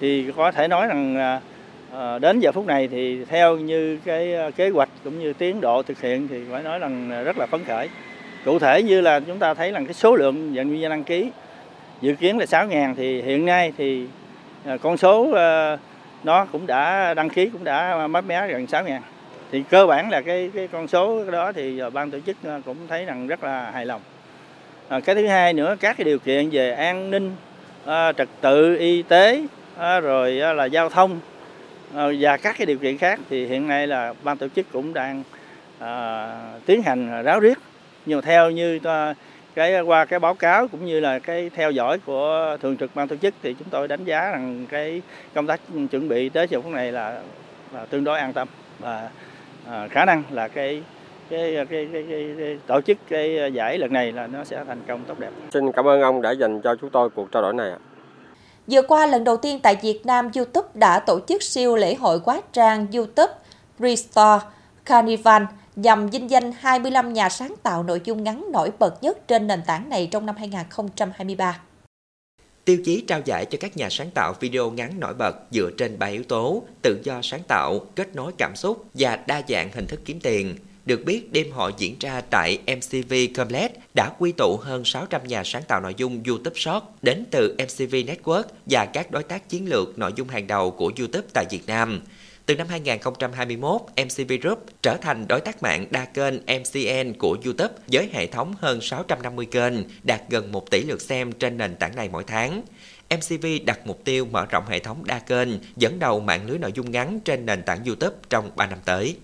thì 0.00 0.26
có 0.36 0.52
thể 0.52 0.68
nói 0.68 0.86
rằng 0.86 1.16
uh, 1.36 1.51
Ờ, 1.92 2.18
đến 2.18 2.40
giờ 2.40 2.52
phút 2.52 2.66
này 2.66 2.88
thì 2.88 3.24
theo 3.24 3.56
như 3.56 3.98
cái 4.04 4.34
ờ, 4.34 4.50
kế 4.50 4.70
hoạch 4.70 4.88
cũng 5.04 5.18
như 5.18 5.32
tiến 5.32 5.60
độ 5.60 5.82
thực 5.82 6.00
hiện 6.00 6.28
thì 6.28 6.40
phải 6.50 6.62
nói 6.62 6.78
rằng 6.78 7.22
rất 7.24 7.38
là 7.38 7.46
phấn 7.46 7.64
khởi. 7.64 7.88
Cụ 8.44 8.58
thể 8.58 8.82
như 8.82 9.00
là 9.00 9.20
chúng 9.20 9.38
ta 9.38 9.54
thấy 9.54 9.72
là 9.72 9.80
cái 9.84 9.94
số 9.94 10.16
lượng 10.16 10.54
vận 10.54 10.56
động 10.56 10.70
viên 10.70 10.90
đăng 10.90 11.04
ký 11.04 11.30
dự 12.00 12.14
kiến 12.14 12.38
là 12.38 12.44
6.000 12.44 12.94
thì 12.94 13.22
hiện 13.22 13.46
nay 13.46 13.72
thì 13.78 14.06
ờ, 14.64 14.78
con 14.78 14.96
số 14.96 15.26
nó 16.24 16.44
cũng 16.44 16.66
đã 16.66 17.14
đăng 17.14 17.30
ký 17.30 17.46
cũng 17.46 17.64
đã 17.64 18.06
mấp 18.06 18.24
mé 18.24 18.48
gần 18.48 18.66
6.000 18.66 19.00
thì 19.50 19.62
cơ 19.70 19.86
bản 19.86 20.10
là 20.10 20.20
cái 20.20 20.50
cái 20.54 20.68
con 20.72 20.88
số 20.88 21.24
đó 21.30 21.52
thì 21.52 21.80
ban 21.92 22.10
tổ 22.10 22.18
chức 22.26 22.36
cũng 22.64 22.76
thấy 22.88 23.04
rằng 23.04 23.26
rất 23.26 23.44
là 23.44 23.70
hài 23.70 23.86
lòng. 23.86 24.00
À, 24.88 25.00
cái 25.00 25.14
thứ 25.14 25.26
hai 25.26 25.52
nữa 25.52 25.76
các 25.80 25.96
cái 25.96 26.04
điều 26.04 26.18
kiện 26.18 26.50
về 26.50 26.72
an 26.72 27.10
ninh 27.10 27.32
trật 28.16 28.28
tự 28.40 28.76
y 28.76 29.02
tế 29.02 29.42
rồi 30.02 30.32
là 30.32 30.64
giao 30.64 30.88
thông 30.88 31.20
Ờ, 31.94 32.14
và 32.20 32.36
các 32.36 32.56
cái 32.58 32.66
điều 32.66 32.78
kiện 32.78 32.98
khác 32.98 33.20
thì 33.30 33.46
hiện 33.46 33.68
nay 33.68 33.86
là 33.86 34.14
ban 34.24 34.36
tổ 34.36 34.48
chức 34.48 34.66
cũng 34.72 34.94
đang 34.94 35.22
à, 35.78 36.28
tiến 36.66 36.82
hành 36.82 37.22
ráo 37.22 37.40
riết 37.40 37.58
nhưng 38.06 38.18
mà 38.18 38.22
theo 38.22 38.50
như 38.50 38.78
ta, 38.78 39.14
cái 39.54 39.80
qua 39.80 40.04
cái 40.04 40.18
báo 40.18 40.34
cáo 40.34 40.68
cũng 40.68 40.86
như 40.86 41.00
là 41.00 41.18
cái 41.18 41.50
theo 41.54 41.70
dõi 41.70 41.98
của 41.98 42.56
thường 42.62 42.76
trực 42.76 42.94
ban 42.94 43.08
tổ 43.08 43.16
chức 43.16 43.34
thì 43.42 43.54
chúng 43.58 43.68
tôi 43.70 43.88
đánh 43.88 44.04
giá 44.04 44.30
rằng 44.30 44.66
cái 44.68 45.02
công 45.34 45.46
tác 45.46 45.60
chuẩn 45.90 46.08
bị 46.08 46.28
tới 46.28 46.46
giờ 46.50 46.60
phút 46.60 46.72
này 46.72 46.92
là, 46.92 47.22
là 47.74 47.86
tương 47.86 48.04
đối 48.04 48.18
an 48.18 48.32
tâm 48.32 48.48
và 48.78 49.08
à, 49.68 49.88
khả 49.88 50.04
năng 50.04 50.22
là 50.30 50.48
cái 50.48 50.82
cái, 51.30 51.54
cái, 51.54 51.88
cái, 51.92 52.04
cái, 52.08 52.34
cái 52.38 52.58
tổ 52.66 52.80
chức 52.80 52.98
cái 53.08 53.52
giải 53.52 53.78
lần 53.78 53.92
này 53.92 54.12
là 54.12 54.26
nó 54.26 54.44
sẽ 54.44 54.64
thành 54.66 54.80
công 54.86 55.04
tốt 55.04 55.18
đẹp. 55.18 55.30
Xin 55.50 55.72
cảm 55.72 55.88
ơn 55.88 56.00
ông 56.00 56.22
đã 56.22 56.30
dành 56.30 56.60
cho 56.60 56.76
chúng 56.80 56.90
tôi 56.90 57.10
cuộc 57.10 57.32
trao 57.32 57.42
đổi 57.42 57.54
này 57.54 57.70
ạ. 57.70 57.78
Vừa 58.66 58.82
qua, 58.82 59.06
lần 59.06 59.24
đầu 59.24 59.36
tiên 59.36 59.60
tại 59.62 59.76
Việt 59.82 60.06
Nam, 60.06 60.30
YouTube 60.34 60.68
đã 60.74 60.98
tổ 60.98 61.20
chức 61.28 61.42
siêu 61.42 61.76
lễ 61.76 61.94
hội 61.94 62.20
quá 62.20 62.40
trang 62.52 62.86
YouTube 62.92 63.32
Restore 63.78 64.44
Carnival 64.84 65.42
nhằm 65.76 66.08
vinh 66.08 66.30
danh 66.30 66.52
25 66.58 67.12
nhà 67.12 67.28
sáng 67.28 67.54
tạo 67.62 67.82
nội 67.82 68.00
dung 68.04 68.24
ngắn 68.24 68.44
nổi 68.52 68.70
bật 68.78 69.02
nhất 69.02 69.28
trên 69.28 69.46
nền 69.46 69.62
tảng 69.66 69.88
này 69.88 70.08
trong 70.10 70.26
năm 70.26 70.36
2023. 70.36 71.60
Tiêu 72.64 72.78
chí 72.84 73.04
trao 73.06 73.20
giải 73.24 73.44
cho 73.44 73.58
các 73.60 73.76
nhà 73.76 73.88
sáng 73.90 74.10
tạo 74.10 74.34
video 74.40 74.70
ngắn 74.70 75.00
nổi 75.00 75.14
bật 75.14 75.36
dựa 75.50 75.70
trên 75.78 75.98
3 75.98 76.06
yếu 76.06 76.22
tố 76.22 76.62
tự 76.82 77.00
do 77.04 77.20
sáng 77.22 77.42
tạo, 77.48 77.78
kết 77.94 78.16
nối 78.16 78.32
cảm 78.38 78.56
xúc 78.56 78.84
và 78.94 79.16
đa 79.26 79.42
dạng 79.48 79.70
hình 79.72 79.86
thức 79.86 80.00
kiếm 80.04 80.20
tiền. 80.20 80.56
Được 80.84 81.04
biết, 81.04 81.32
đêm 81.32 81.50
hội 81.50 81.72
diễn 81.78 81.96
ra 82.00 82.20
tại 82.20 82.58
MCV 82.66 83.14
Comlet 83.36 83.72
đã 83.94 84.12
quy 84.18 84.32
tụ 84.32 84.56
hơn 84.56 84.84
600 84.84 85.24
nhà 85.24 85.42
sáng 85.44 85.62
tạo 85.68 85.80
nội 85.80 85.94
dung 85.96 86.22
YouTube 86.22 86.60
Short 86.60 86.84
đến 87.02 87.24
từ 87.30 87.56
MCV 87.58 87.94
Network 87.94 88.42
và 88.66 88.86
các 88.86 89.10
đối 89.10 89.22
tác 89.22 89.48
chiến 89.48 89.68
lược 89.68 89.98
nội 89.98 90.12
dung 90.16 90.28
hàng 90.28 90.46
đầu 90.46 90.70
của 90.70 90.92
YouTube 90.98 91.28
tại 91.34 91.44
Việt 91.50 91.66
Nam. 91.66 92.00
Từ 92.46 92.56
năm 92.56 92.66
2021, 92.68 93.80
MCV 93.96 94.32
Group 94.42 94.66
trở 94.82 94.96
thành 94.96 95.28
đối 95.28 95.40
tác 95.40 95.62
mạng 95.62 95.86
đa 95.90 96.04
kênh 96.04 96.34
MCN 96.36 97.12
của 97.18 97.36
YouTube 97.44 97.74
với 97.86 98.08
hệ 98.12 98.26
thống 98.26 98.54
hơn 98.60 98.80
650 98.80 99.46
kênh, 99.46 99.74
đạt 100.02 100.20
gần 100.28 100.52
1 100.52 100.70
tỷ 100.70 100.82
lượt 100.84 101.02
xem 101.02 101.32
trên 101.32 101.56
nền 101.56 101.76
tảng 101.76 101.96
này 101.96 102.08
mỗi 102.12 102.24
tháng. 102.24 102.62
MCV 103.10 103.46
đặt 103.64 103.86
mục 103.86 104.04
tiêu 104.04 104.24
mở 104.24 104.46
rộng 104.50 104.64
hệ 104.68 104.78
thống 104.78 105.04
đa 105.04 105.18
kênh, 105.18 105.48
dẫn 105.76 105.98
đầu 105.98 106.20
mạng 106.20 106.46
lưới 106.46 106.58
nội 106.58 106.72
dung 106.74 106.90
ngắn 106.90 107.20
trên 107.20 107.46
nền 107.46 107.62
tảng 107.62 107.84
YouTube 107.84 108.16
trong 108.30 108.50
3 108.56 108.66
năm 108.66 108.78
tới. 108.84 109.16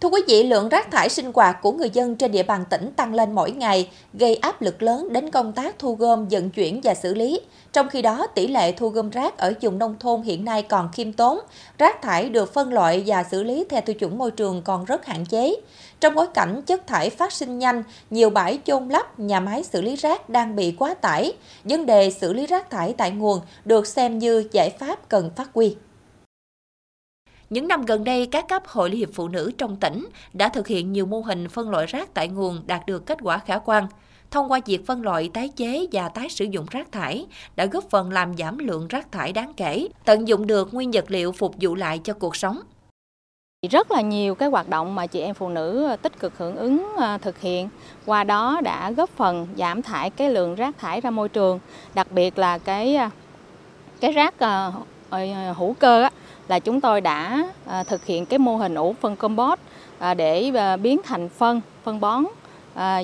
Thưa 0.00 0.08
quý 0.08 0.20
vị, 0.28 0.42
lượng 0.42 0.68
rác 0.68 0.90
thải 0.90 1.08
sinh 1.08 1.32
hoạt 1.34 1.62
của 1.62 1.72
người 1.72 1.90
dân 1.90 2.16
trên 2.16 2.32
địa 2.32 2.42
bàn 2.42 2.64
tỉnh 2.70 2.92
tăng 2.96 3.14
lên 3.14 3.32
mỗi 3.32 3.50
ngày, 3.50 3.90
gây 4.12 4.34
áp 4.36 4.62
lực 4.62 4.82
lớn 4.82 5.12
đến 5.12 5.30
công 5.30 5.52
tác 5.52 5.78
thu 5.78 5.94
gom, 5.94 6.28
vận 6.28 6.50
chuyển 6.50 6.80
và 6.84 6.94
xử 6.94 7.14
lý. 7.14 7.40
Trong 7.72 7.88
khi 7.88 8.02
đó, 8.02 8.26
tỷ 8.26 8.46
lệ 8.46 8.72
thu 8.72 8.88
gom 8.88 9.10
rác 9.10 9.38
ở 9.38 9.52
vùng 9.60 9.78
nông 9.78 9.96
thôn 10.00 10.22
hiện 10.22 10.44
nay 10.44 10.62
còn 10.62 10.88
khiêm 10.92 11.12
tốn. 11.12 11.38
Rác 11.78 12.02
thải 12.02 12.28
được 12.28 12.54
phân 12.54 12.72
loại 12.72 13.02
và 13.06 13.24
xử 13.30 13.42
lý 13.42 13.64
theo 13.68 13.80
tiêu 13.80 13.94
chuẩn 13.94 14.18
môi 14.18 14.30
trường 14.30 14.62
còn 14.62 14.84
rất 14.84 15.06
hạn 15.06 15.24
chế. 15.26 15.54
Trong 16.00 16.14
bối 16.14 16.26
cảnh 16.34 16.62
chất 16.66 16.86
thải 16.86 17.10
phát 17.10 17.32
sinh 17.32 17.58
nhanh, 17.58 17.82
nhiều 18.10 18.30
bãi 18.30 18.58
chôn 18.64 18.88
lấp, 18.88 19.20
nhà 19.20 19.40
máy 19.40 19.64
xử 19.64 19.82
lý 19.82 19.96
rác 19.96 20.28
đang 20.28 20.56
bị 20.56 20.74
quá 20.78 20.94
tải. 20.94 21.32
Vấn 21.64 21.86
đề 21.86 22.10
xử 22.10 22.32
lý 22.32 22.46
rác 22.46 22.70
thải 22.70 22.94
tại 22.98 23.10
nguồn 23.10 23.40
được 23.64 23.86
xem 23.86 24.18
như 24.18 24.44
giải 24.52 24.70
pháp 24.70 25.08
cần 25.08 25.30
phát 25.36 25.48
huy. 25.54 25.76
Những 27.50 27.68
năm 27.68 27.84
gần 27.84 28.04
đây, 28.04 28.26
các 28.26 28.48
cấp 28.48 28.62
Hội 28.66 28.90
Liên 28.90 28.98
hiệp 28.98 29.08
Phụ 29.12 29.28
nữ 29.28 29.50
trong 29.58 29.76
tỉnh 29.76 30.06
đã 30.32 30.48
thực 30.48 30.66
hiện 30.66 30.92
nhiều 30.92 31.06
mô 31.06 31.20
hình 31.20 31.48
phân 31.48 31.70
loại 31.70 31.86
rác 31.86 32.14
tại 32.14 32.28
nguồn 32.28 32.62
đạt 32.66 32.86
được 32.86 33.06
kết 33.06 33.18
quả 33.22 33.38
khả 33.38 33.58
quan. 33.58 33.86
Thông 34.30 34.52
qua 34.52 34.60
việc 34.66 34.86
phân 34.86 35.02
loại 35.02 35.30
tái 35.34 35.48
chế 35.56 35.86
và 35.92 36.08
tái 36.08 36.28
sử 36.28 36.44
dụng 36.44 36.66
rác 36.70 36.92
thải 36.92 37.26
đã 37.56 37.66
góp 37.66 37.84
phần 37.90 38.12
làm 38.12 38.36
giảm 38.36 38.58
lượng 38.58 38.88
rác 38.88 39.12
thải 39.12 39.32
đáng 39.32 39.52
kể, 39.56 39.88
tận 40.04 40.28
dụng 40.28 40.46
được 40.46 40.74
nguyên 40.74 40.90
vật 40.90 41.04
liệu 41.08 41.32
phục 41.32 41.54
vụ 41.60 41.74
lại 41.74 42.00
cho 42.04 42.12
cuộc 42.12 42.36
sống. 42.36 42.58
Rất 43.70 43.90
là 43.90 44.00
nhiều 44.00 44.34
cái 44.34 44.48
hoạt 44.48 44.68
động 44.68 44.94
mà 44.94 45.06
chị 45.06 45.20
em 45.20 45.34
phụ 45.34 45.48
nữ 45.48 45.86
ờ, 45.86 45.96
tích 45.96 46.18
cực 46.18 46.38
hưởng 46.38 46.56
ứng 46.56 46.86
ờ, 46.96 47.18
thực 47.18 47.40
hiện, 47.40 47.68
qua 48.06 48.24
đó 48.24 48.60
đã 48.64 48.90
góp 48.90 49.10
phần 49.10 49.46
giảm 49.56 49.82
thải 49.82 50.10
cái 50.10 50.30
lượng 50.30 50.54
rác 50.54 50.78
thải 50.78 51.00
ra 51.00 51.10
môi 51.10 51.28
trường, 51.28 51.58
đặc 51.94 52.12
biệt 52.12 52.38
là 52.38 52.58
cái 52.58 52.96
ờ, 52.96 53.10
cái 54.00 54.12
rác 54.12 54.34
hữu 55.56 55.74
cơ 55.74 56.02
á, 56.02 56.10
là 56.48 56.58
chúng 56.58 56.80
tôi 56.80 57.00
đã 57.00 57.48
à, 57.66 57.84
thực 57.84 58.04
hiện 58.04 58.26
cái 58.26 58.38
mô 58.38 58.56
hình 58.56 58.74
ủ 58.74 58.94
phân 59.00 59.16
compost 59.16 59.60
à, 59.98 60.14
để 60.14 60.50
à, 60.54 60.76
biến 60.76 61.00
thành 61.04 61.28
phân, 61.28 61.60
phân 61.82 62.00
bón 62.00 62.24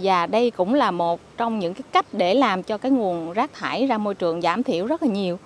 và 0.02 0.26
đây 0.26 0.50
cũng 0.50 0.74
là 0.74 0.90
một 0.90 1.20
trong 1.36 1.58
những 1.58 1.74
cái 1.74 1.82
cách 1.92 2.06
để 2.12 2.34
làm 2.34 2.62
cho 2.62 2.78
cái 2.78 2.92
nguồn 2.92 3.32
rác 3.32 3.52
thải 3.52 3.86
ra 3.86 3.98
môi 3.98 4.14
trường 4.14 4.42
giảm 4.42 4.62
thiểu 4.62 4.86
rất 4.86 5.02
là 5.02 5.08
nhiều. 5.08 5.38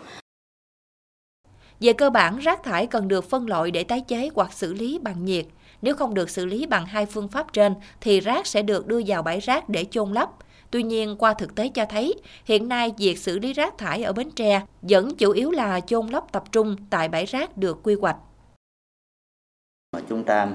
Về 1.81 1.93
cơ 1.93 2.11
bản, 2.11 2.39
rác 2.39 2.63
thải 2.63 2.87
cần 2.87 3.09
được 3.09 3.31
phân 3.31 3.47
loại 3.49 3.71
để 3.71 3.85
tái 3.85 4.01
chế 4.01 4.31
hoặc 4.35 4.53
xử 4.53 4.75
lý 4.75 4.99
bằng 5.03 5.25
nhiệt. 5.25 5.47
Nếu 5.83 5.95
không 5.95 6.15
được 6.15 6.31
xử 6.31 6.47
lý 6.47 6.67
bằng 6.67 6.87
hai 6.87 7.07
phương 7.07 7.29
pháp 7.29 7.53
trên, 7.53 7.75
thì 8.01 8.21
rác 8.21 8.47
sẽ 8.47 8.63
được 8.63 8.87
đưa 8.87 9.01
vào 9.07 9.23
bãi 9.23 9.41
rác 9.41 9.69
để 9.69 9.85
chôn 9.91 10.13
lấp. 10.13 10.31
Tuy 10.71 10.83
nhiên, 10.83 11.17
qua 11.17 11.35
thực 11.35 11.55
tế 11.55 11.69
cho 11.69 11.85
thấy, 11.89 12.15
hiện 12.45 12.69
nay 12.69 12.93
việc 12.99 13.19
xử 13.19 13.39
lý 13.39 13.53
rác 13.53 13.79
thải 13.79 14.03
ở 14.03 14.13
Bến 14.13 14.31
Tre 14.31 14.63
vẫn 14.83 15.17
chủ 15.17 15.31
yếu 15.31 15.51
là 15.51 15.81
chôn 15.81 16.07
lấp 16.07 16.33
tập 16.33 16.45
trung 16.53 16.77
tại 16.91 17.09
bãi 17.09 17.27
rác 17.27 17.57
được 17.57 17.79
quy 17.83 17.95
hoạch. 17.95 18.17
Chúng 20.09 20.25
ta 20.25 20.49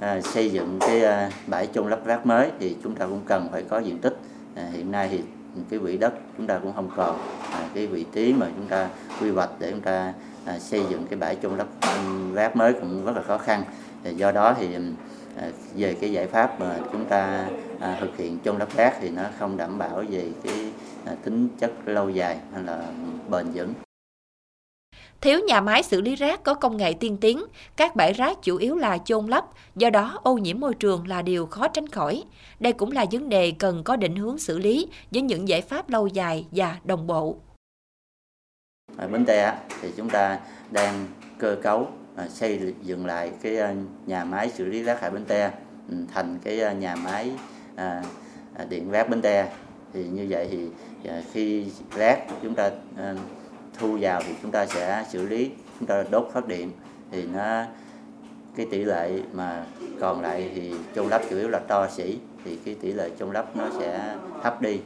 à, 0.00 0.20
xây 0.20 0.50
dựng 0.50 0.78
cái 0.80 1.04
à, 1.04 1.30
bãi 1.46 1.68
chôn 1.74 1.90
lấp 1.90 2.06
rác 2.06 2.26
mới 2.26 2.50
thì 2.60 2.76
chúng 2.82 2.94
ta 2.94 3.06
cũng 3.06 3.20
cần 3.26 3.48
phải 3.52 3.62
có 3.62 3.78
diện 3.78 3.98
tích. 3.98 4.16
À, 4.54 4.68
hiện 4.72 4.92
nay 4.92 5.08
thì 5.10 5.20
cái 5.70 5.78
quỹ 5.78 5.96
đất 5.96 6.14
chúng 6.36 6.46
ta 6.46 6.58
cũng 6.58 6.72
không 6.74 6.90
còn 6.96 7.18
à, 7.52 7.70
cái 7.74 7.86
vị 7.86 8.04
trí 8.12 8.32
mà 8.32 8.46
chúng 8.56 8.66
ta 8.66 8.88
quy 9.20 9.30
hoạch 9.30 9.50
để 9.58 9.70
chúng 9.70 9.80
ta 9.80 10.14
à, 10.44 10.58
xây 10.58 10.82
dựng 10.90 11.06
cái 11.10 11.18
bãi 11.18 11.36
chôn 11.42 11.56
lấp 11.56 11.66
ừ, 11.80 12.34
rác 12.34 12.56
mới 12.56 12.72
cũng 12.72 13.04
rất 13.04 13.16
là 13.16 13.22
khó 13.22 13.38
khăn. 13.38 13.64
À, 14.04 14.10
do 14.10 14.32
đó 14.32 14.54
thì 14.58 14.74
ừ, 14.74 14.82
về 15.74 15.94
cái 16.00 16.12
giải 16.12 16.26
pháp 16.26 16.60
mà 16.60 16.78
chúng 16.92 17.04
ta 17.04 17.48
à, 17.80 17.98
thực 18.00 18.16
hiện 18.16 18.38
chôn 18.44 18.58
lấp 18.58 18.76
rác 18.76 18.96
thì 19.00 19.10
nó 19.10 19.22
không 19.38 19.56
đảm 19.56 19.78
bảo 19.78 20.04
về 20.10 20.30
cái 20.44 20.72
à, 21.06 21.14
tính 21.24 21.48
chất 21.58 21.72
lâu 21.84 22.10
dài 22.10 22.38
hay 22.52 22.62
là 22.62 22.92
bền 23.28 23.46
vững. 23.54 23.72
Thiếu 25.20 25.40
nhà 25.46 25.60
máy 25.60 25.82
xử 25.82 26.00
lý 26.00 26.14
rác 26.14 26.42
có 26.42 26.54
công 26.54 26.76
nghệ 26.76 26.92
tiên 26.92 27.16
tiến, 27.20 27.44
các 27.76 27.96
bãi 27.96 28.12
rác 28.12 28.42
chủ 28.42 28.56
yếu 28.56 28.76
là 28.76 28.98
chôn 28.98 29.26
lấp, 29.26 29.44
do 29.76 29.90
đó 29.90 30.20
ô 30.22 30.34
nhiễm 30.34 30.60
môi 30.60 30.74
trường 30.74 31.08
là 31.08 31.22
điều 31.22 31.46
khó 31.46 31.68
tránh 31.68 31.88
khỏi. 31.88 32.24
Đây 32.60 32.72
cũng 32.72 32.92
là 32.92 33.06
vấn 33.12 33.28
đề 33.28 33.52
cần 33.58 33.84
có 33.84 33.96
định 33.96 34.16
hướng 34.16 34.38
xử 34.38 34.58
lý 34.58 34.88
với 35.10 35.22
những 35.22 35.48
giải 35.48 35.62
pháp 35.62 35.90
lâu 35.90 36.06
dài 36.06 36.46
và 36.50 36.76
đồng 36.84 37.06
bộ. 37.06 37.36
Ở 38.96 39.08
Bến 39.08 39.24
Tre 39.24 39.54
thì 39.80 39.88
chúng 39.96 40.10
ta 40.10 40.38
đang 40.70 41.06
cơ 41.38 41.56
cấu 41.62 41.88
À, 42.18 42.28
xây 42.28 42.74
dựng 42.82 43.06
lại 43.06 43.32
cái 43.42 43.58
à, 43.58 43.74
nhà 44.06 44.24
máy 44.24 44.50
xử 44.54 44.64
lý 44.64 44.82
rác 44.82 45.00
thải 45.00 45.10
Bến 45.10 45.24
Tre 45.24 45.50
ừ, 45.88 45.96
thành 46.14 46.38
cái 46.44 46.60
à, 46.60 46.72
nhà 46.72 46.96
máy 46.96 47.30
điện 48.68 48.90
rác 48.90 49.08
Bến 49.08 49.22
Tre 49.22 49.52
thì 49.92 50.04
như 50.04 50.26
vậy 50.28 50.48
thì 50.50 50.68
khi 51.32 51.66
rác 51.96 52.18
chúng 52.42 52.54
ta 52.54 52.70
thu 53.78 53.98
vào 54.00 54.22
thì 54.26 54.34
chúng 54.42 54.50
ta 54.50 54.66
sẽ 54.66 55.04
xử 55.10 55.26
lý, 55.26 55.50
chúng 55.78 55.86
ta 55.86 56.04
đốt 56.10 56.30
phát 56.32 56.46
điện. 56.46 56.72
Thì 57.10 57.22
nó, 57.22 57.64
cái 58.56 58.66
tỷ 58.70 58.84
lệ 58.84 59.20
mà 59.32 59.64
còn 60.00 60.20
lại 60.20 60.50
thì 60.54 60.72
chôn 60.94 61.08
lấp 61.08 61.22
chủ 61.30 61.36
yếu 61.36 61.48
là 61.48 61.58
to 61.58 61.88
xỉ, 61.88 62.18
thì 62.44 62.58
cái 62.64 62.76
tỷ 62.80 62.92
lệ 62.92 63.10
chôn 63.18 63.32
lấp 63.32 63.56
nó 63.56 63.64
sẽ 63.78 64.16
thấp 64.42 64.62
đi. 64.62 64.80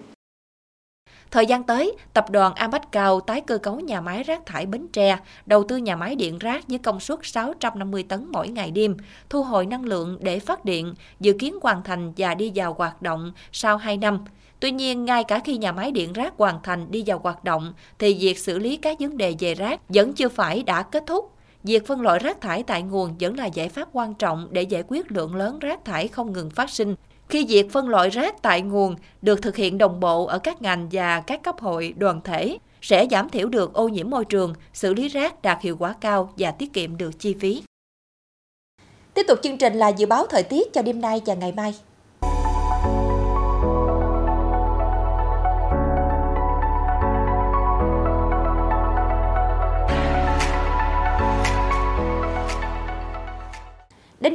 Thời 1.33 1.47
gian 1.47 1.62
tới, 1.62 1.97
tập 2.12 2.31
đoàn 2.31 2.55
Amac 2.55 2.92
Cao 2.92 3.21
tái 3.21 3.40
cơ 3.40 3.59
cấu 3.59 3.81
nhà 3.81 4.01
máy 4.01 4.23
rác 4.23 4.47
thải 4.47 4.66
Bến 4.66 4.87
Tre, 4.92 5.18
đầu 5.47 5.64
tư 5.68 5.77
nhà 5.77 5.97
máy 5.97 6.16
điện 6.16 6.38
rác 6.38 6.68
với 6.68 6.79
công 6.79 7.01
suất 7.01 7.18
650 7.23 8.03
tấn 8.03 8.27
mỗi 8.33 8.49
ngày 8.49 8.71
đêm, 8.71 8.97
thu 9.31 9.42
hồi 9.42 9.66
năng 9.66 9.85
lượng 9.85 10.18
để 10.21 10.38
phát 10.38 10.64
điện, 10.64 10.95
dự 11.21 11.33
kiến 11.33 11.59
hoàn 11.62 11.83
thành 11.83 12.12
và 12.16 12.35
đi 12.35 12.53
vào 12.55 12.75
hoạt 12.79 13.03
động 13.03 13.33
sau 13.53 13.77
2 13.77 13.97
năm. 13.97 14.25
Tuy 14.61 14.71
nhiên, 14.71 15.05
ngay 15.05 15.25
cả 15.25 15.38
khi 15.45 15.57
nhà 15.57 15.73
máy 15.73 15.90
điện 15.90 16.12
rác 16.12 16.35
hoàn 16.37 16.62
thành 16.62 16.90
đi 16.90 17.03
vào 17.07 17.18
hoạt 17.18 17.45
động, 17.45 17.73
thì 17.99 18.18
việc 18.21 18.38
xử 18.38 18.59
lý 18.59 18.77
các 18.77 19.01
vấn 19.01 19.16
đề 19.16 19.35
về 19.38 19.55
rác 19.55 19.81
vẫn 19.88 20.12
chưa 20.12 20.29
phải 20.29 20.62
đã 20.62 20.83
kết 20.83 21.05
thúc. 21.07 21.33
Việc 21.64 21.87
phân 21.87 22.01
loại 22.01 22.18
rác 22.18 22.40
thải 22.40 22.62
tại 22.62 22.83
nguồn 22.83 23.14
vẫn 23.21 23.37
là 23.37 23.47
giải 23.47 23.68
pháp 23.68 23.88
quan 23.92 24.14
trọng 24.14 24.49
để 24.51 24.62
giải 24.62 24.85
quyết 24.88 25.12
lượng 25.12 25.35
lớn 25.35 25.59
rác 25.59 25.85
thải 25.85 26.09
không 26.09 26.33
ngừng 26.33 26.51
phát 26.51 26.71
sinh, 26.71 26.95
khi 27.33 27.45
việc 27.49 27.73
phân 27.73 27.88
loại 27.88 28.11
rác 28.11 28.42
tại 28.42 28.62
nguồn 28.62 28.97
được 29.23 29.42
thực 29.42 29.57
hiện 29.57 29.79
đồng 29.79 30.01
bộ 30.01 30.27
ở 30.27 30.38
các 30.38 30.62
ngành 30.62 30.88
và 30.92 31.21
các 31.21 31.42
cấp 31.42 31.61
hội 31.61 31.95
đoàn 31.97 32.21
thể, 32.25 32.59
sẽ 32.83 33.07
giảm 33.11 33.29
thiểu 33.29 33.49
được 33.49 33.73
ô 33.73 33.88
nhiễm 33.88 34.11
môi 34.11 34.25
trường, 34.25 34.55
xử 34.73 34.95
lý 34.95 35.09
rác 35.09 35.42
đạt 35.42 35.62
hiệu 35.62 35.77
quả 35.79 35.95
cao 36.01 36.33
và 36.38 36.51
tiết 36.51 36.73
kiệm 36.73 36.97
được 36.97 37.18
chi 37.18 37.35
phí. 37.40 37.62
Tiếp 39.14 39.23
tục 39.29 39.38
chương 39.42 39.59
trình 39.59 39.75
là 39.75 39.88
dự 39.88 40.07
báo 40.07 40.27
thời 40.27 40.42
tiết 40.42 40.73
cho 40.73 40.83
đêm 40.83 41.01
nay 41.01 41.23
và 41.27 41.35
ngày 41.35 41.53
mai. 41.53 41.75